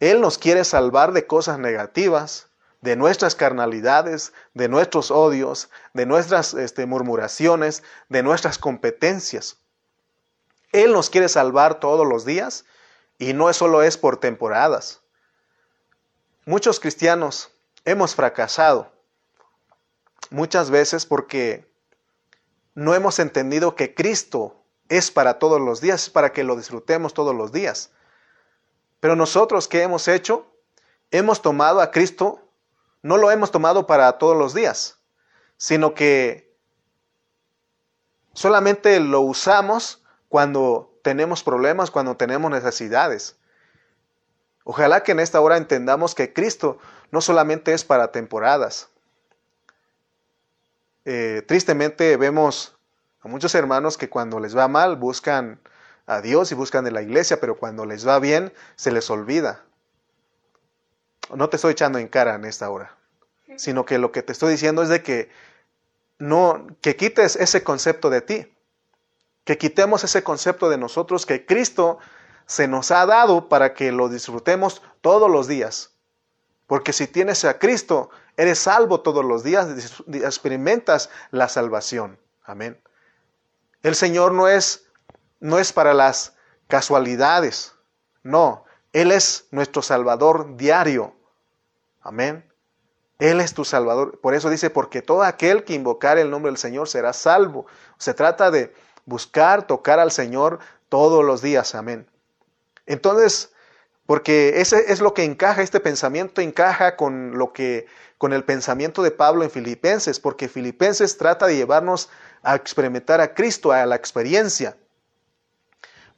[0.00, 2.48] Él nos quiere salvar de cosas negativas,
[2.82, 9.62] de nuestras carnalidades, de nuestros odios, de nuestras este, murmuraciones, de nuestras competencias.
[10.72, 12.64] Él nos quiere salvar todos los días
[13.18, 15.00] y no solo es por temporadas.
[16.44, 17.50] Muchos cristianos
[17.84, 18.92] hemos fracasado
[20.30, 21.66] muchas veces porque
[22.74, 27.14] no hemos entendido que Cristo es para todos los días, es para que lo disfrutemos
[27.14, 27.90] todos los días.
[29.00, 30.46] Pero nosotros, ¿qué hemos hecho?
[31.10, 32.40] Hemos tomado a Cristo,
[33.02, 34.98] no lo hemos tomado para todos los días,
[35.56, 36.56] sino que
[38.32, 43.36] solamente lo usamos cuando tenemos problemas, cuando tenemos necesidades.
[44.64, 46.78] Ojalá que en esta hora entendamos que Cristo
[47.10, 48.90] no solamente es para temporadas.
[51.06, 52.76] Eh, tristemente vemos
[53.20, 55.58] a muchos hermanos que cuando les va mal buscan
[56.06, 59.64] a Dios y buscan de la iglesia, pero cuando les va bien se les olvida.
[61.34, 62.94] No te estoy echando en cara en esta hora,
[63.56, 65.30] sino que lo que te estoy diciendo es de que
[66.18, 68.52] no que quites ese concepto de ti
[69.48, 71.96] que quitemos ese concepto de nosotros que Cristo
[72.44, 75.94] se nos ha dado para que lo disfrutemos todos los días.
[76.66, 79.66] Porque si tienes a Cristo, eres salvo todos los días,
[80.12, 82.18] experimentas la salvación.
[82.44, 82.78] Amén.
[83.82, 84.84] El Señor no es
[85.40, 86.34] no es para las
[86.66, 87.72] casualidades.
[88.22, 91.14] No, él es nuestro salvador diario.
[92.02, 92.44] Amén.
[93.18, 94.20] Él es tu salvador.
[94.20, 97.64] Por eso dice, porque todo aquel que invocar el nombre del Señor será salvo.
[97.96, 98.74] Se trata de
[99.08, 101.74] buscar tocar al Señor todos los días.
[101.74, 102.06] Amén.
[102.86, 103.52] Entonces,
[104.06, 109.02] porque ese es lo que encaja, este pensamiento encaja con lo que, con el pensamiento
[109.02, 112.08] de Pablo en Filipenses, porque Filipenses trata de llevarnos
[112.42, 114.76] a experimentar a Cristo, a la experiencia.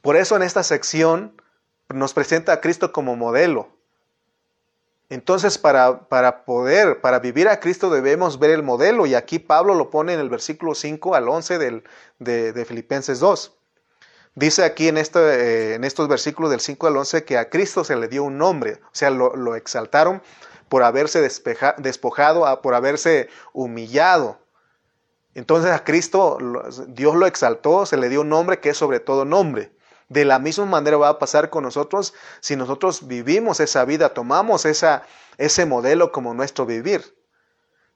[0.01, 1.41] Por eso en esta sección
[1.89, 3.69] nos presenta a Cristo como modelo.
[5.11, 9.75] Entonces, para, para, poder, para vivir a Cristo debemos ver el modelo, y aquí Pablo
[9.75, 11.83] lo pone en el versículo 5 al 11 del,
[12.19, 13.53] de, Filipenses 2.
[14.35, 17.83] Dice aquí en, este, eh, en estos versículos del 5 al 11 que a Cristo
[17.83, 20.21] se le dio un nombre, o sea, lo, exaltaron
[20.69, 24.39] por haberse despojado, por haberse humillado.
[25.35, 26.37] Entonces a Cristo
[26.87, 29.73] Dios lo exaltó, se le dio un nombre que es sobre todo nombre.
[30.11, 34.65] De la misma manera va a pasar con nosotros si nosotros vivimos esa vida, tomamos
[34.65, 35.03] esa,
[35.37, 37.15] ese modelo como nuestro vivir.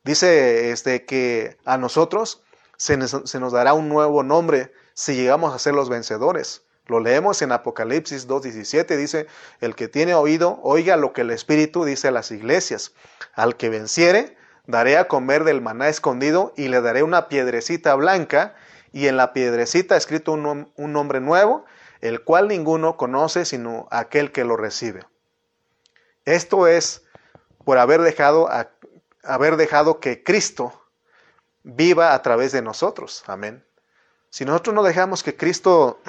[0.06, 2.42] Dice este, que a nosotros
[2.78, 6.62] se nos, dará un nuevo nombre si llegamos a ser los vencedores.
[6.86, 9.28] Lo leemos en Apocalipsis 2.17, dice,
[9.60, 12.94] el que tiene oído, oiga lo que el Espíritu dice a las iglesias.
[13.34, 18.56] Al que venciere, daré a comer del maná escondido y le daré una piedrecita blanca
[18.94, 21.66] y en la piedrecita escrito un nombre nuevo
[22.02, 25.06] el cual ninguno conoce sino aquel que lo recibe.
[26.26, 27.04] Esto es
[27.64, 28.50] por haber dejado,
[29.24, 30.74] haber dejado que Cristo
[31.64, 33.24] viva a través de nosotros.
[33.28, 33.66] Amén.
[34.30, 36.00] Si nosotros no dejamos que Cristo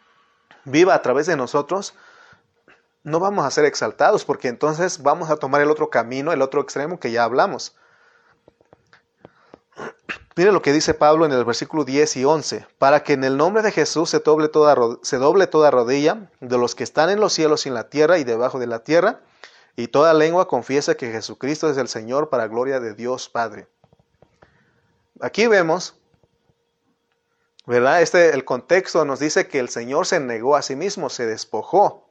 [0.64, 1.94] viva a través de nosotros,
[3.02, 6.60] no vamos a ser exaltados, porque entonces vamos a tomar el otro camino, el otro
[6.60, 7.76] extremo que ya hablamos.
[10.36, 13.36] Mire lo que dice Pablo en el versículo 10 y 11, para que en el
[13.36, 17.18] nombre de Jesús se doble, toda, se doble toda rodilla de los que están en
[17.18, 19.20] los cielos y en la tierra y debajo de la tierra,
[19.74, 23.66] y toda lengua confiesa que Jesucristo es el Señor para gloria de Dios Padre.
[25.20, 25.96] Aquí vemos,
[27.66, 28.00] ¿verdad?
[28.00, 32.08] Este, el contexto nos dice que el Señor se negó a sí mismo, se despojó,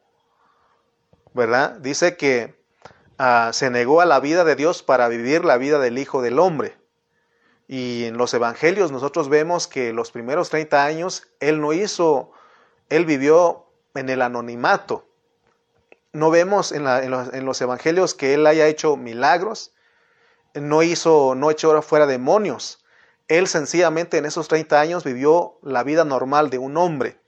[1.34, 1.78] ¿verdad?
[1.80, 2.62] Dice que
[3.18, 6.38] ah, se negó a la vida de Dios para vivir la vida del Hijo del
[6.38, 6.79] Hombre.
[7.72, 12.32] Y en los evangelios nosotros vemos que los primeros 30 años Él no hizo,
[12.90, 15.08] Él vivió en el anonimato.
[16.12, 19.72] No vemos en, los, evangelios que Él haya hecho milagros,
[20.56, 22.84] no hizo, no echó fuera demonios.
[23.28, 27.20] Él sencillamente en esos 30 años vivió la vida normal de un hombre.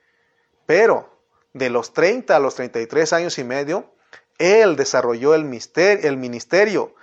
[0.66, 1.22] Pero
[1.54, 3.94] de los 30 a los 33 años y medio,
[4.40, 6.96] Él desarrolló el, el ministerio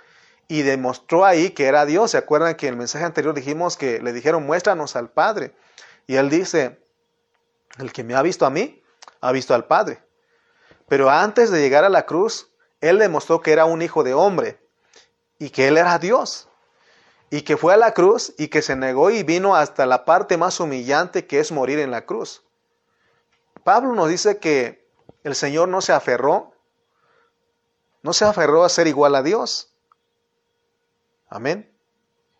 [0.49, 2.11] y demostró ahí que era Dios.
[2.11, 5.53] ¿Se acuerdan que en el mensaje anterior dijimos que le dijeron, muéstranos al Padre?
[6.07, 6.83] Y él dice,
[7.77, 8.83] el que me ha visto a mí,
[9.21, 10.03] ha visto al Padre.
[10.87, 12.49] Pero antes de llegar a la cruz,
[12.81, 14.59] él demostró que era un hijo de hombre
[15.37, 16.49] y que él era Dios.
[17.29, 20.35] Y que fue a la cruz y que se negó y vino hasta la parte
[20.35, 22.43] más humillante que es morir en la cruz.
[23.63, 24.89] Pablo nos dice que
[25.23, 26.55] el Señor no se aferró,
[28.01, 29.69] no se aferró a ser igual a Dios.
[31.29, 31.71] Amén.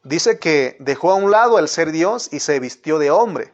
[0.03, 3.53] Dice que dejó a un lado el ser Dios y se vistió de hombre.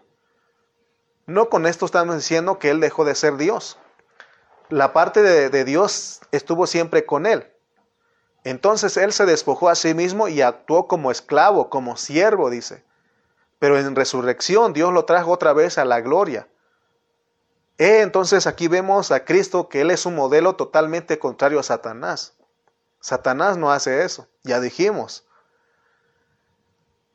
[1.25, 3.77] No con esto estamos diciendo que él dejó de ser Dios.
[4.69, 7.51] La parte de, Dios estuvo siempre con él.
[8.43, 12.83] Entonces él se despojó a sí mismo y actuó como esclavo, como siervo, dice.
[13.59, 16.47] Pero en resurrección Dios lo trajo otra vez a la gloria.
[17.77, 22.33] Eh, entonces aquí vemos a Cristo que Él es un modelo totalmente contrario a Satanás.
[22.99, 25.24] Satanás no hace eso, ya dijimos.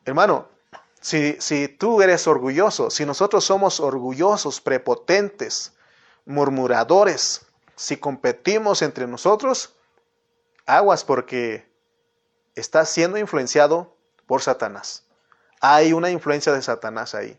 [0.04, 0.48] Hermano,
[1.00, 5.72] si, si tú eres orgulloso, si nosotros somos orgullosos, prepotentes,
[6.24, 9.74] murmuradores, si competimos entre nosotros,
[10.66, 11.70] aguas porque
[12.54, 15.04] estás siendo influenciado por Satanás.
[15.60, 17.38] Hay una influencia de Satanás ahí.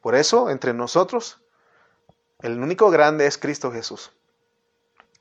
[0.00, 1.40] Por eso, entre nosotros,
[2.40, 4.12] el único grande es Cristo Jesús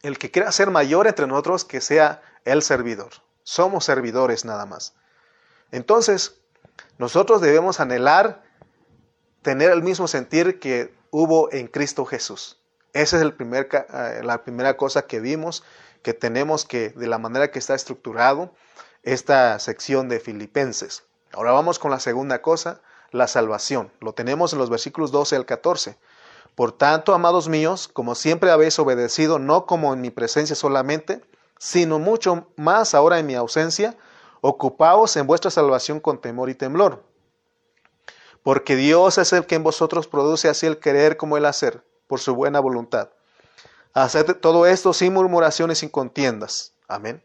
[0.01, 3.11] el que quiera ser mayor entre nosotros, que sea el servidor.
[3.43, 4.93] Somos servidores nada más.
[5.71, 6.41] Entonces,
[6.97, 8.43] nosotros debemos anhelar
[9.41, 12.59] tener el mismo sentir que hubo en Cristo Jesús.
[12.93, 15.63] Esa es eh, la primera cosa que vimos,
[16.03, 18.53] que tenemos que, de la manera que está estructurado
[19.03, 21.03] esta sección de Filipenses.
[21.31, 22.81] Ahora vamos con la segunda cosa,
[23.11, 23.91] la salvación.
[23.99, 25.97] Lo tenemos en los versículos 12 al 14.
[26.55, 31.21] Por tanto, amados míos, como siempre habéis obedecido, no como en mi presencia solamente,
[31.57, 33.95] sino mucho más ahora en mi ausencia,
[34.41, 37.03] ocupaos en vuestra salvación con temor y temblor.
[38.43, 42.19] Porque Dios es el que en vosotros produce así el querer como el hacer, por
[42.19, 43.09] su buena voluntad.
[43.93, 46.73] Haced todo esto sin murmuraciones, sin contiendas.
[46.87, 47.23] Amén.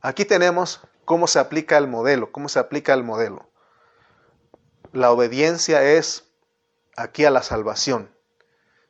[0.00, 3.48] Aquí tenemos cómo se aplica el modelo, cómo se aplica el modelo.
[4.92, 6.24] La obediencia es
[6.96, 8.12] aquí a la salvación.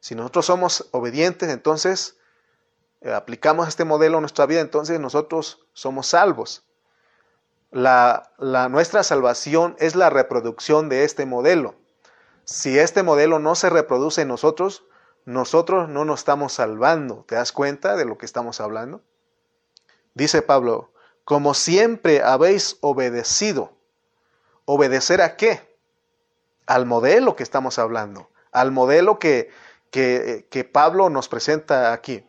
[0.00, 2.16] Si nosotros somos obedientes, entonces
[3.10, 6.64] aplicamos este modelo a nuestra vida, entonces nosotros somos salvos.
[7.70, 8.30] La,
[8.70, 11.74] nuestra salvación es la reproducción de este modelo.
[12.44, 14.84] Si este modelo no se reproduce en nosotros,
[15.24, 17.24] nosotros no nos estamos salvando.
[17.26, 19.00] ¿Te das cuenta de lo que estamos hablando?
[20.14, 20.92] Dice Pablo,
[21.24, 23.72] como siempre habéis obedecido.
[24.64, 25.72] ¿Obedecer a qué?
[26.66, 29.50] al modelo que estamos hablando, al modelo que,
[29.90, 32.24] que, Pablo nos presenta aquí.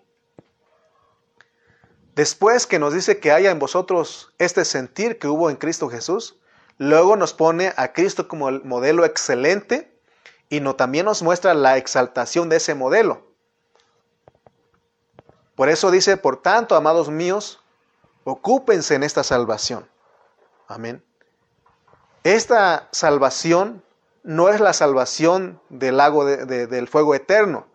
[2.15, 6.39] Después que nos dice que haya en vosotros este sentir que hubo en Cristo Jesús,
[6.77, 9.97] luego nos pone a Cristo como el modelo excelente
[10.49, 13.25] y no, también nos muestra la exaltación de ese modelo.
[15.55, 17.63] Por eso dice, por tanto, amados míos,
[18.23, 19.89] ocúpense en esta salvación.
[20.67, 21.03] Amén.
[22.23, 23.83] Esta salvación
[24.23, 27.67] no es la salvación del lago del fuego eterno.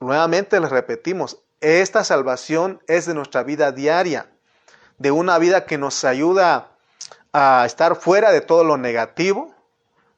[0.00, 4.30] Nuevamente les repetimos, esta salvación es de nuestra vida diaria,
[4.98, 6.68] de una vida que nos ayuda
[7.32, 9.54] a estar fuera de todo lo negativo,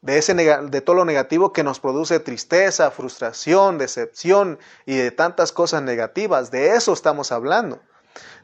[0.00, 0.34] de, ese,
[0.80, 6.50] todo lo negativo que nos produce tristeza, frustración, decepción y de tantas cosas negativas.
[6.50, 7.80] De eso estamos hablando.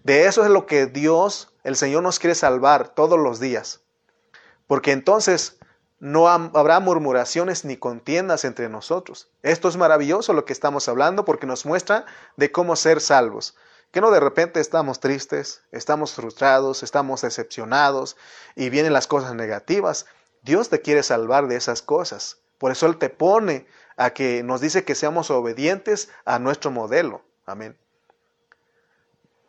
[0.05, 3.81] De eso es lo que Dios, el Señor nos quiere salvar todos los días.
[4.69, 5.58] Porque entonces
[6.01, 9.29] no habrá murmuraciones ni contiendas entre nosotros.
[9.43, 13.57] Esto es maravilloso lo que estamos hablando porque nos muestra de cómo ser salvos.
[13.91, 18.17] Que no de repente estamos tristes, estamos frustrados, estamos decepcionados
[18.55, 20.07] y vienen las cosas negativas.
[20.43, 22.39] Dios te quiere salvar de esas cosas.
[22.59, 27.23] Por eso Él te pone a que nos dice que seamos obedientes a nuestro modelo.
[27.47, 27.77] Amén.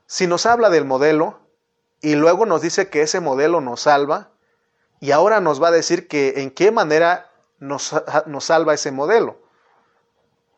[0.07, 1.39] Si nos habla del modelo
[2.01, 4.31] y luego nos dice que ese modelo nos salva,
[4.99, 7.95] y ahora nos va a decir que en qué manera nos,
[8.25, 9.37] nos salva ese modelo.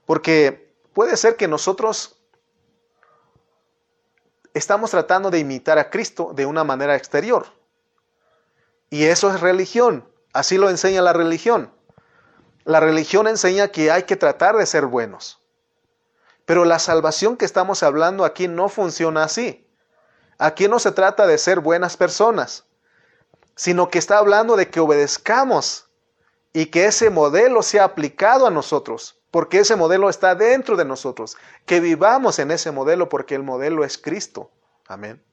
[0.05, 2.17] Porque puede ser que nosotros
[4.53, 7.45] estamos tratando de imitar a Cristo de una manera exterior.
[8.89, 10.07] Y eso es religión.
[10.33, 11.71] Así lo enseña la religión.
[12.63, 15.39] La religión enseña que hay que tratar de ser buenos.
[16.45, 19.67] Pero la salvación que estamos hablando aquí no funciona así.
[20.39, 22.65] Aquí no se trata de ser buenas personas
[23.61, 25.87] sino que está hablando de que obedezcamos
[26.51, 31.37] y que ese modelo sea aplicado a nosotros, porque ese modelo está dentro de nosotros,
[31.67, 34.49] que vivamos en ese modelo porque el modelo es Cristo.
[34.87, 35.23] Amén.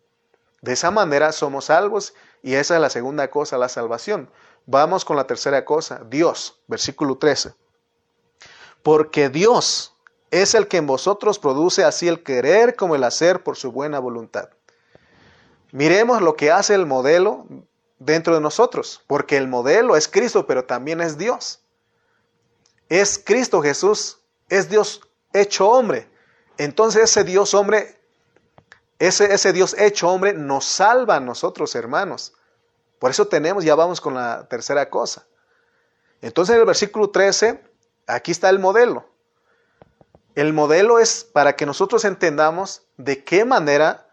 [0.60, 2.12] De esa manera somos salvos
[2.42, 4.30] y esa es la segunda cosa, la salvación.
[4.66, 7.54] Vamos con la tercera cosa, Dios, versículo 13.
[8.82, 9.96] Porque Dios
[10.30, 13.98] es el que en vosotros produce así el querer como el hacer por su buena
[14.00, 14.50] voluntad.
[15.72, 17.46] Miremos lo que hace el modelo
[17.98, 21.60] dentro de nosotros, porque el modelo es Cristo, pero también es Dios.
[22.88, 24.18] Es Cristo Jesús,
[24.48, 26.08] es Dios hecho hombre.
[26.56, 28.00] Entonces ese Dios hombre,
[28.98, 32.32] ese, ese Dios hecho hombre nos salva a nosotros, hermanos.
[32.98, 35.26] Por eso tenemos, ya vamos con la tercera cosa.
[36.20, 37.62] Entonces en el versículo 13,
[38.06, 39.08] aquí está el modelo.
[40.34, 44.08] El modelo es para que nosotros entendamos de qué manera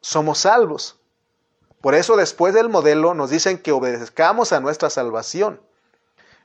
[0.00, 0.98] somos salvos.
[1.80, 5.60] Por eso después del modelo nos dicen que obedezcamos a nuestra salvación.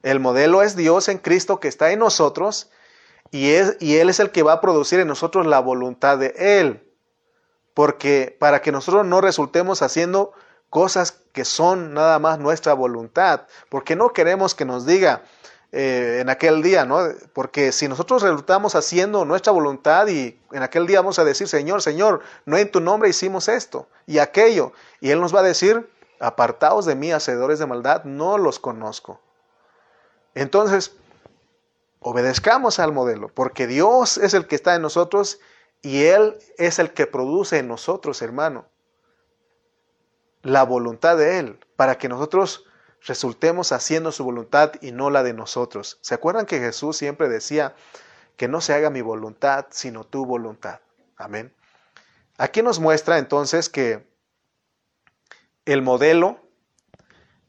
[0.04, 2.70] El modelo es Dios en Cristo que está en nosotros
[3.32, 6.34] y, es, y Él es el que va a producir en nosotros la voluntad de
[6.38, 6.88] Él.
[7.74, 10.34] Porque para que nosotros no resultemos haciendo
[10.70, 15.24] cosas que son nada más nuestra voluntad, porque no queremos que nos diga,
[15.76, 17.00] eh, en aquel día, ¿no?
[17.34, 21.82] Porque si nosotros resultamos haciendo nuestra voluntad y en aquel día vamos a decir, Señor,
[21.82, 24.72] Señor, no en tu nombre hicimos esto y aquello,
[25.02, 29.20] y Él nos va a decir, apartaos de mí, hacedores de maldad, no los conozco.
[30.36, 30.96] Entonces,
[32.02, 35.40] obedezcamos al modelo, porque Dios es el que está en nosotros
[35.82, 38.68] y Él es el que produce en nosotros, hermano,
[40.44, 42.66] la voluntad de Él, para que nosotros
[43.06, 45.97] resultemos haciendo su voluntad y no la de nosotros.
[46.01, 47.76] ¿Se acuerdan que Jesús siempre decía
[48.38, 50.80] que no se haga mi voluntad, sino tu voluntad?
[51.18, 51.54] Amén.
[52.38, 54.08] Aquí nos muestra entonces que
[55.66, 56.39] el modelo,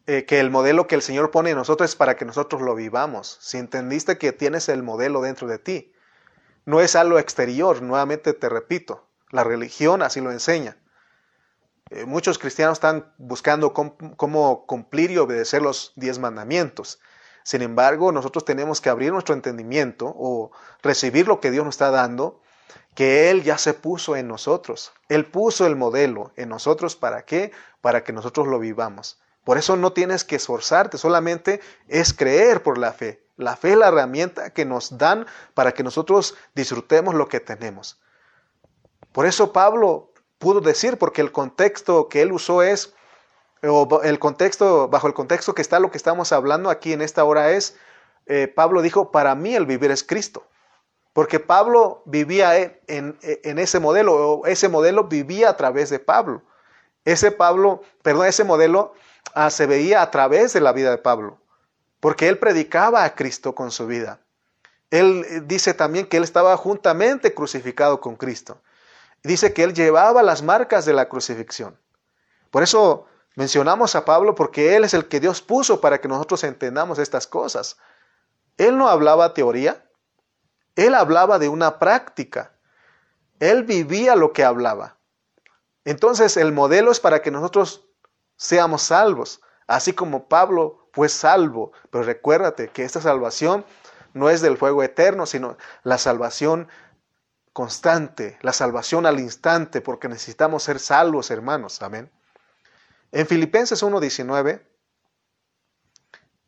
[0.07, 2.75] eh, que el modelo que el Señor pone en nosotros es para que nosotros lo
[2.75, 3.39] vivamos.
[3.41, 5.93] Si entendiste que tienes el modelo dentro de ti,
[6.67, 10.77] no es algo exterior, nuevamente te repito, la religión así lo enseña.
[11.91, 16.99] Eh, muchos cristianos están buscando cómo, cumplir y obedecer los diez mandamientos.
[17.43, 20.51] Sin embargo, nosotros tenemos que abrir nuestro entendimiento o
[20.83, 22.41] recibir lo que Dios nos está dando,
[22.95, 24.93] que Él ya se puso en nosotros.
[25.11, 26.97] Él puso el modelo en nosotros.
[26.97, 27.53] ¿Para qué?
[27.83, 29.21] Para que nosotros lo vivamos.
[29.45, 33.23] Por eso no tienes que esforzarte, solamente es creer por la fe.
[33.37, 38.01] La fe es la herramienta que nos dan para que nosotros disfrutemos lo que tenemos.
[39.13, 42.95] Por eso Pablo pudo decir, porque el contexto que él usó es,
[43.63, 47.25] o el contexto, bajo el contexto que está lo que estamos hablando aquí en esta
[47.25, 47.77] hora es,
[48.27, 50.47] eh, Pablo dijo, para mí el vivir es Cristo.
[51.13, 56.43] Porque Pablo vivía en, en, ese modelo, o ese modelo vivía a través de Pablo.
[57.05, 58.95] Ese Pablo, perdón, ese modelo
[59.35, 61.39] ah, se veía a través de la vida de Pablo,
[62.01, 64.21] porque él predicaba a Cristo con su vida.
[64.91, 68.61] Él eh, dice también que él estaba juntamente crucificado con Cristo
[69.25, 71.79] dice que él llevaba las marcas de la crucifixión.
[72.51, 76.45] Por eso mencionamos a Pablo porque él es el que Dios puso para que nosotros
[76.45, 77.79] entendamos estas cosas.
[78.57, 79.85] Él no hablaba teoría,
[80.77, 82.53] él hablaba de una práctica.
[83.41, 84.97] Él vivía lo que hablaba.
[85.85, 87.87] Entonces el modelo es para que nosotros
[88.37, 91.73] seamos salvos, así como Pablo fue salvo.
[91.91, 93.65] Pero recuérdate que esta salvación
[94.13, 96.69] no es del fuego eterno, sino la salvación
[97.55, 101.81] constante, la salvación al instante, porque necesitamos ser salvos, hermanos.
[101.83, 102.11] Amén.
[103.13, 104.61] En Filipenses 1.19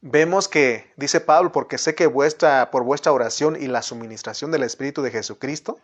[0.01, 4.65] vemos que, dice Pablo, porque sé que vuestra, por vuestra oración y la suministración del
[4.65, 5.79] Espíritu de Jesucristo,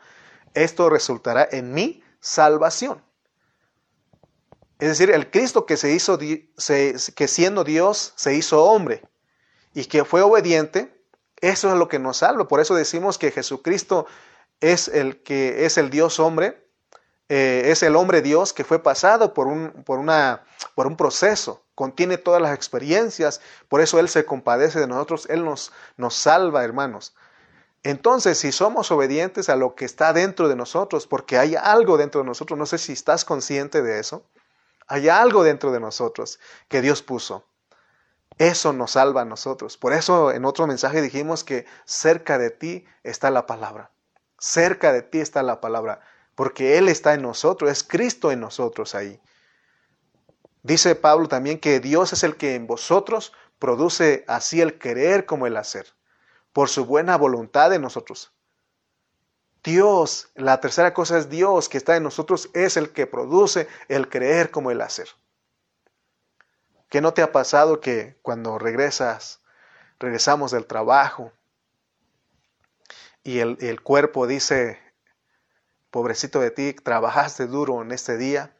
[0.55, 3.01] esto resultará en mí salvación.
[4.81, 9.03] Es decir, el Cristo que se hizo, que siendo Dios se hizo hombre
[9.73, 11.01] y que fue obediente,
[11.41, 12.49] eso es lo que nos salva.
[12.49, 14.07] Por eso decimos que Jesucristo
[14.63, 16.67] es el que es el Dios hombre,
[17.29, 20.45] eh, es el hombre Dios que fue pasado por un, por, una,
[20.75, 25.45] por un proceso, contiene todas las experiencias, por eso Él se compadece de nosotros, Él
[25.45, 27.15] nos, nos salva, hermanos.
[27.83, 32.21] Entonces, si somos obedientes a lo que está dentro de nosotros, porque hay algo dentro
[32.21, 34.25] de nosotros, no sé si estás consciente de eso,
[34.87, 36.39] hay algo dentro de nosotros
[36.69, 37.45] que Dios puso.
[38.39, 39.77] Eso nos salva a nosotros.
[39.77, 43.92] Por eso en otro mensaje dijimos que cerca de ti está la palabra.
[44.43, 46.01] Cerca de ti está la palabra,
[46.35, 49.21] porque Él está en nosotros, es Cristo en nosotros ahí.
[50.65, 55.47] Dice Pablo también que Dios es el que en vosotros produce así el querer como
[55.47, 55.87] el hacer
[56.53, 58.33] por su buena voluntad de nosotros.
[59.63, 64.09] Dios, la tercera cosa es Dios que está en nosotros, es el que produce el
[64.09, 65.07] creer como el hacer.
[66.89, 69.41] ¿Qué no te ha pasado que cuando regresas,
[70.01, 71.31] regresamos del trabajo
[73.25, 74.81] y el, el cuerpo dice,
[75.91, 78.55] pobrecito de ti, trabajaste duro en este día,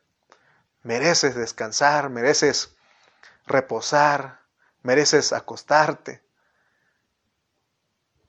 [0.83, 2.75] mereces descansar, mereces
[3.47, 4.41] reposar,
[4.83, 6.23] mereces acostarte,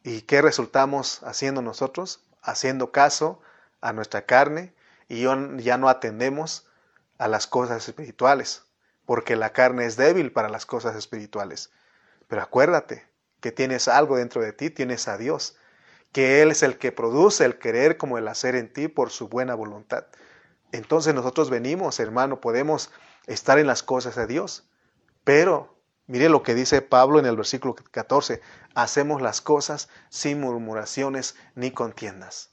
[0.04, 2.26] ¿Y qué resultamos haciendo nosotros?
[2.42, 3.42] Haciendo caso
[3.80, 4.74] a nuestra carne
[5.08, 6.68] y ya no atendemos
[7.18, 8.64] a las cosas espirituales,
[9.06, 11.72] porque la carne es débil para las cosas espirituales.
[12.28, 13.08] Pero acuérdate
[13.40, 15.56] que tienes algo dentro de ti, tienes a Dios,
[16.14, 19.28] que Él es el que produce el querer como el hacer en ti por su
[19.28, 20.06] buena voluntad.
[20.72, 22.92] Entonces nosotros venimos, hermano, podemos
[23.28, 24.70] estar en las cosas de Dios,
[25.26, 25.74] pero
[26.06, 28.42] Mire lo que dice Pablo en el versículo 14,
[28.76, 32.52] hacemos las cosas sin murmuraciones ni contiendas.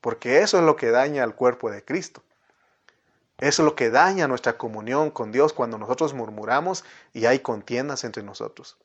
[0.00, 2.24] Porque eso es lo que daña al cuerpo de Cristo.
[3.38, 8.04] Eso es lo que daña nuestra comunión con Dios cuando nosotros murmuramos y hay contiendas
[8.04, 8.78] entre nosotros.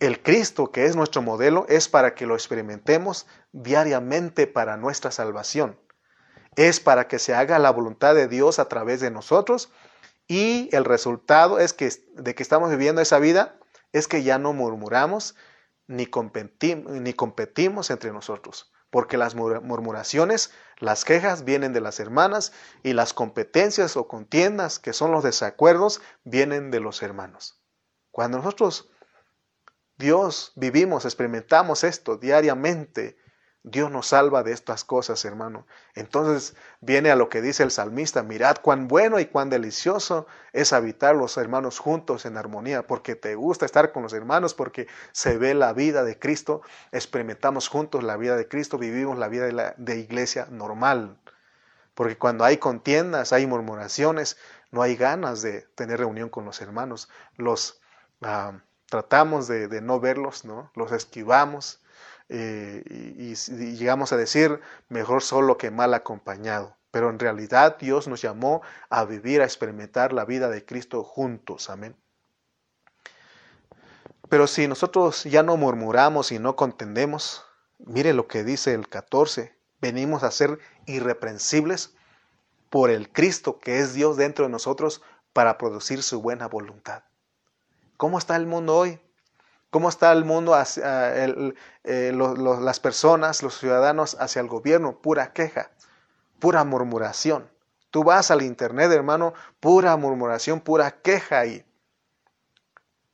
[0.00, 5.78] El Cristo, que es nuestro modelo, es para que lo experimentemos diariamente para nuestra salvación.
[6.56, 9.70] Es para que se haga la voluntad de Dios a través de nosotros
[10.26, 13.58] y el resultado es que de que estamos viviendo esa vida
[13.92, 15.34] es que ya no murmuramos
[15.86, 22.52] ni competimos, ni competimos entre nosotros, porque las murmuraciones, las quejas vienen de las hermanas
[22.82, 27.60] y las competencias o contiendas, que son los desacuerdos, vienen de los hermanos.
[28.12, 28.88] Cuando nosotros,
[30.00, 33.18] Dios, vivimos, experimentamos esto diariamente,
[33.62, 35.66] Dios nos salva de estas cosas, hermano.
[35.94, 40.72] Entonces viene a lo que dice el salmista, mirad cuán bueno y cuán delicioso es
[40.72, 45.36] habitar los hermanos juntos en armonía, porque te gusta estar con los hermanos, porque se
[45.36, 49.98] ve la vida de Cristo, experimentamos juntos la vida de Cristo, vivimos la vida de,
[49.98, 51.20] iglesia normal.
[51.94, 54.38] Porque cuando hay contiendas, hay murmuraciones,
[54.70, 57.10] no hay ganas de tener reunión con los hermanos.
[57.36, 57.82] Los
[58.22, 58.54] ah,
[58.90, 60.70] tratamos de, no verlos, ¿no?
[60.74, 61.80] Los esquivamos
[62.28, 63.34] eh, y,
[63.76, 66.76] llegamos a decir mejor solo que mal acompañado.
[66.90, 71.70] Pero en realidad Dios nos llamó a vivir, a experimentar la vida de Cristo juntos.
[71.70, 71.96] Amén.
[74.28, 77.44] Pero si nosotros ya no murmuramos y no contendemos,
[77.78, 81.94] mire lo que dice el 14, venimos a ser irreprensibles
[82.70, 85.00] por el Cristo que es Dios dentro de nosotros
[85.32, 87.04] para producir su buena voluntad.
[88.00, 88.98] ¿Cómo está el mundo hoy?
[89.68, 95.02] ¿Cómo está el mundo, hacia, eh, las personas, los ciudadanos hacia el gobierno?
[95.02, 95.70] Pura queja,
[96.38, 97.50] pura murmuración.
[97.90, 101.62] Tú vas al internet, hermano, pura murmuración, pura queja ahí.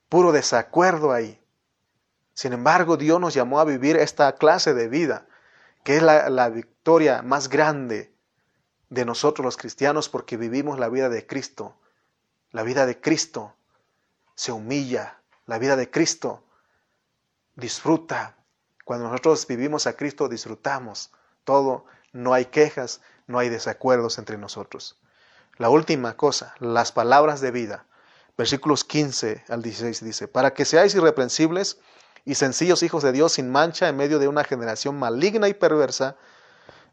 [0.09, 1.43] Puro desacuerdo ahí.
[2.33, 5.27] Sin embargo, Dios nos llamó a vivir esta clase de vida,
[5.83, 8.15] que es la victoria más grande
[8.89, 11.75] de nosotros los cristianos porque vivimos la vida de Cristo.
[12.53, 13.57] La vida de Cristo
[14.37, 15.19] se humilla.
[15.47, 16.45] La vida de Cristo
[17.57, 18.37] disfruta.
[18.85, 21.11] Cuando nosotros vivimos a Cristo, disfrutamos
[21.43, 21.87] todo.
[22.13, 24.97] No hay quejas, no hay desacuerdos entre nosotros.
[25.59, 27.87] La última cosa, las palabras de vida.
[28.37, 31.79] Versículos 15 al 16 dice, para que seáis irreprensibles
[32.27, 36.17] y sencillos hijos de Dios sin mancha en medio de una generación maligna y perversa,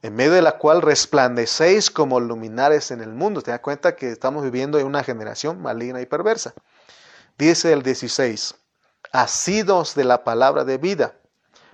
[0.01, 3.41] en medio de la cual resplandecéis como luminares en el mundo.
[3.41, 6.53] Te das cuenta que estamos viviendo en una generación maligna y perversa.
[7.37, 8.55] Dice el 16,
[9.11, 11.15] asidos de la palabra de vida,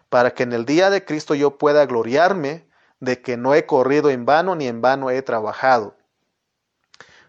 [0.08, 2.70] para que en el día de Cristo yo pueda gloriarme
[3.02, 5.98] de que no he corrido en vano ni en vano he trabajado.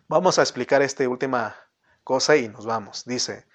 [0.07, 1.57] Vamos a explicar esta última
[2.05, 3.05] cosa y nos vamos.
[3.05, 3.47] Dice,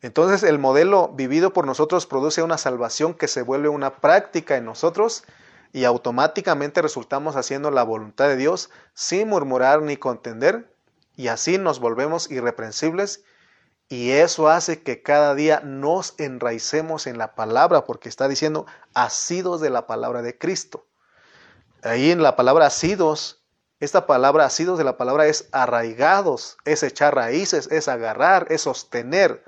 [0.00, 4.64] entonces el modelo vivido por nosotros produce una salvación que se vuelve una práctica en
[4.64, 5.24] nosotros
[5.72, 10.74] y automáticamente resultamos haciendo la voluntad de Dios sin murmurar ni contender
[11.14, 13.24] y así nos volvemos irreprensibles
[13.88, 19.60] y eso hace que cada día nos enraicemos en la palabra porque está diciendo asidos
[19.60, 20.86] de la palabra de Cristo.
[21.82, 23.44] Ahí en la palabra asidos,
[23.80, 29.44] esta palabra asidos de la palabra es arraigados, es echar raíces, es agarrar, es sostener.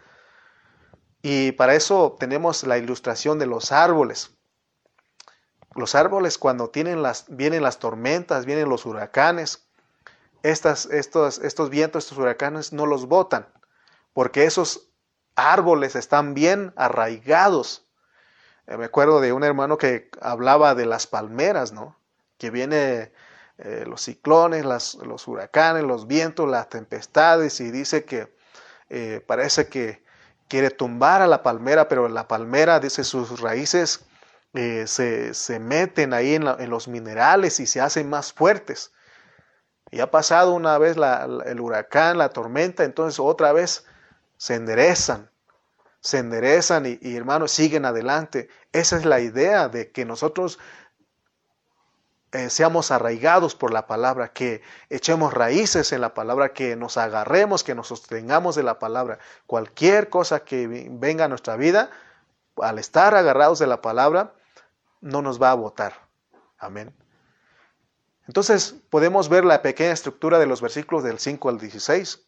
[1.22, 4.32] Y para eso tenemos la ilustración de los árboles.
[5.74, 9.66] Los árboles cuando vienen las tormentas, vienen los huracanes,
[10.42, 13.48] estos, estos vientos, estos huracanes no los botan,
[14.16, 14.88] porque esos
[15.34, 17.84] árboles están bien arraigados.
[18.66, 21.98] Eh, me acuerdo de un hermano que hablaba de las palmeras, ¿no?
[22.38, 23.12] Que viene
[23.58, 28.34] eh, los ciclones, los huracanes, los vientos, las tempestades y dice que
[28.88, 30.02] eh, parece que
[30.48, 34.06] quiere tumbar a la palmera, pero la palmera, dice, sus raíces
[34.86, 38.94] se, meten ahí en los minerales y se hacen más fuertes.
[39.90, 43.84] Y ha pasado una vez el huracán, la tormenta, entonces otra vez
[44.36, 45.30] se enderezan,
[46.00, 48.48] se enderezan y, hermanos siguen adelante.
[48.72, 50.58] Esa es la idea de que nosotros
[52.32, 57.64] eh, seamos arraigados por la palabra, que echemos raíces en la palabra, que nos agarremos,
[57.64, 59.18] que nos sostengamos de la palabra.
[59.46, 61.90] Cualquier cosa que venga a nuestra vida,
[62.56, 64.34] al estar agarrados de la palabra,
[65.00, 66.08] no nos va a botar.
[66.58, 66.94] Amén.
[68.26, 72.26] Entonces podemos ver la pequeña estructura de los versículos del 5 al 16.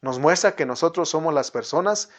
[0.00, 2.10] Nos muestra que nosotros somos las personas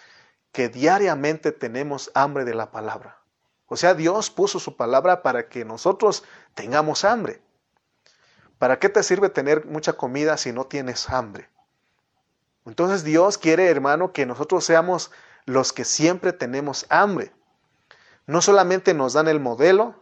[0.51, 3.19] que diariamente tenemos hambre de la palabra.
[3.67, 7.41] O sea, Dios puso su palabra para que nosotros tengamos hambre.
[8.59, 11.49] ¿Para qué te sirve tener mucha comida si no tienes hambre?
[12.65, 15.11] Entonces Dios quiere, hermano, que nosotros seamos
[15.45, 17.33] los que siempre tenemos hambre.
[18.25, 19.95] No solamente nos dan el modelo,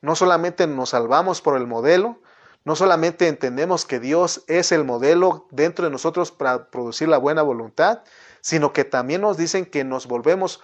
[0.00, 2.20] no solamente nos salvamos por el modelo,
[2.66, 7.42] no solamente entendemos que Dios es el modelo dentro de nosotros para producir la buena
[7.42, 8.02] voluntad,
[8.40, 10.60] sino que también nos dicen que nos volvemos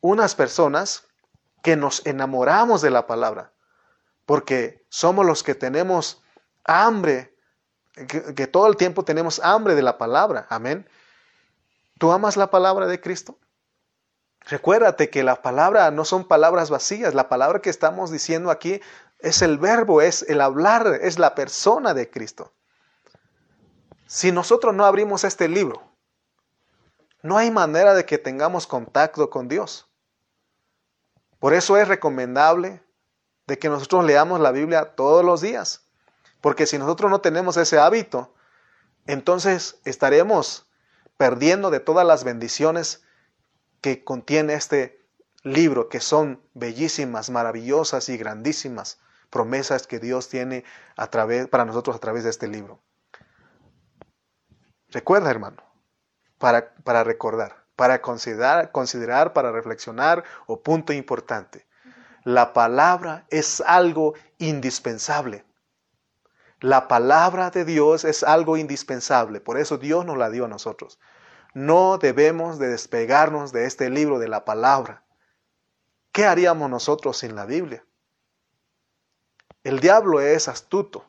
[0.00, 1.04] unas personas
[1.62, 3.52] que nos enamoramos de la palabra,
[4.26, 6.20] porque somos los que tenemos
[6.64, 7.36] hambre,
[7.94, 10.48] que, todo el tiempo tenemos hambre de la palabra.
[10.50, 10.88] Amén.
[11.98, 13.38] ¿Tú amas la palabra de Cristo?
[14.46, 18.80] Recuérdate que la palabra no son palabras vacías, la palabra que estamos diciendo aquí
[19.22, 22.52] es el verbo, es el hablar, es la persona de Cristo.
[24.06, 25.82] Si nosotros no abrimos este libro,
[27.22, 29.86] no hay manera de que tengamos contacto con Dios.
[31.38, 32.82] Por eso es recomendable
[33.46, 35.82] de que nosotros leamos la Biblia todos los días.
[36.40, 38.34] Porque si nosotros no tenemos ese hábito,
[39.06, 40.66] entonces estaremos
[41.16, 43.02] perdiendo de todas las bendiciones
[43.80, 45.04] que contiene este
[45.42, 48.98] libro, que son bellísimas, maravillosas y grandísimas
[49.30, 50.64] promesas que Dios tiene
[50.96, 52.80] a través, para nosotros a través de este libro.
[54.88, 55.62] Recuerda, hermano,
[56.38, 61.66] para, para recordar, para considerar, considerar, para reflexionar o punto importante.
[62.24, 65.44] La palabra es algo indispensable.
[66.60, 70.98] La palabra de Dios es algo indispensable, por eso Dios nos la dio a nosotros.
[71.54, 75.04] No debemos de despegarnos de este libro de la palabra.
[76.12, 77.84] ¿Qué haríamos nosotros sin la Biblia?
[79.62, 81.04] El diablo es astuto.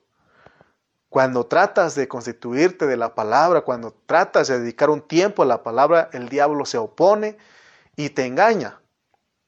[1.09, 5.63] Cuando tratas de constituirte de la palabra, cuando tratas de dedicar un tiempo a la
[5.63, 7.37] palabra, el diablo se opone
[7.95, 8.81] y te engaña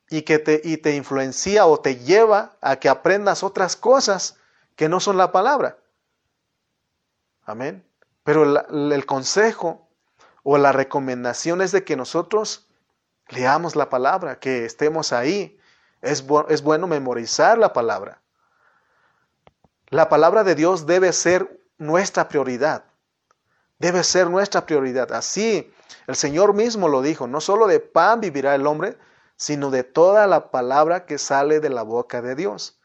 [0.10, 4.38] y, que te, y te influencia o te lleva a que aprendas otras cosas
[4.76, 5.78] que no son la palabra.
[7.45, 7.86] Amén.
[8.24, 9.88] Pero el consejo
[10.43, 12.68] o la recomendación es de que nosotros
[13.30, 15.58] leamos la palabra, que estemos ahí.
[16.01, 18.23] Es, es bueno memorizar la palabra.
[19.94, 22.84] La palabra de Dios debe ser nuestra prioridad.
[23.78, 25.12] Debe ser nuestra prioridad.
[25.12, 25.72] Así
[26.08, 28.98] el Señor mismo lo dijo, no solo de pan vivirá el hombre,
[29.36, 32.80] sino de toda la palabra que sale de la boca de Dios.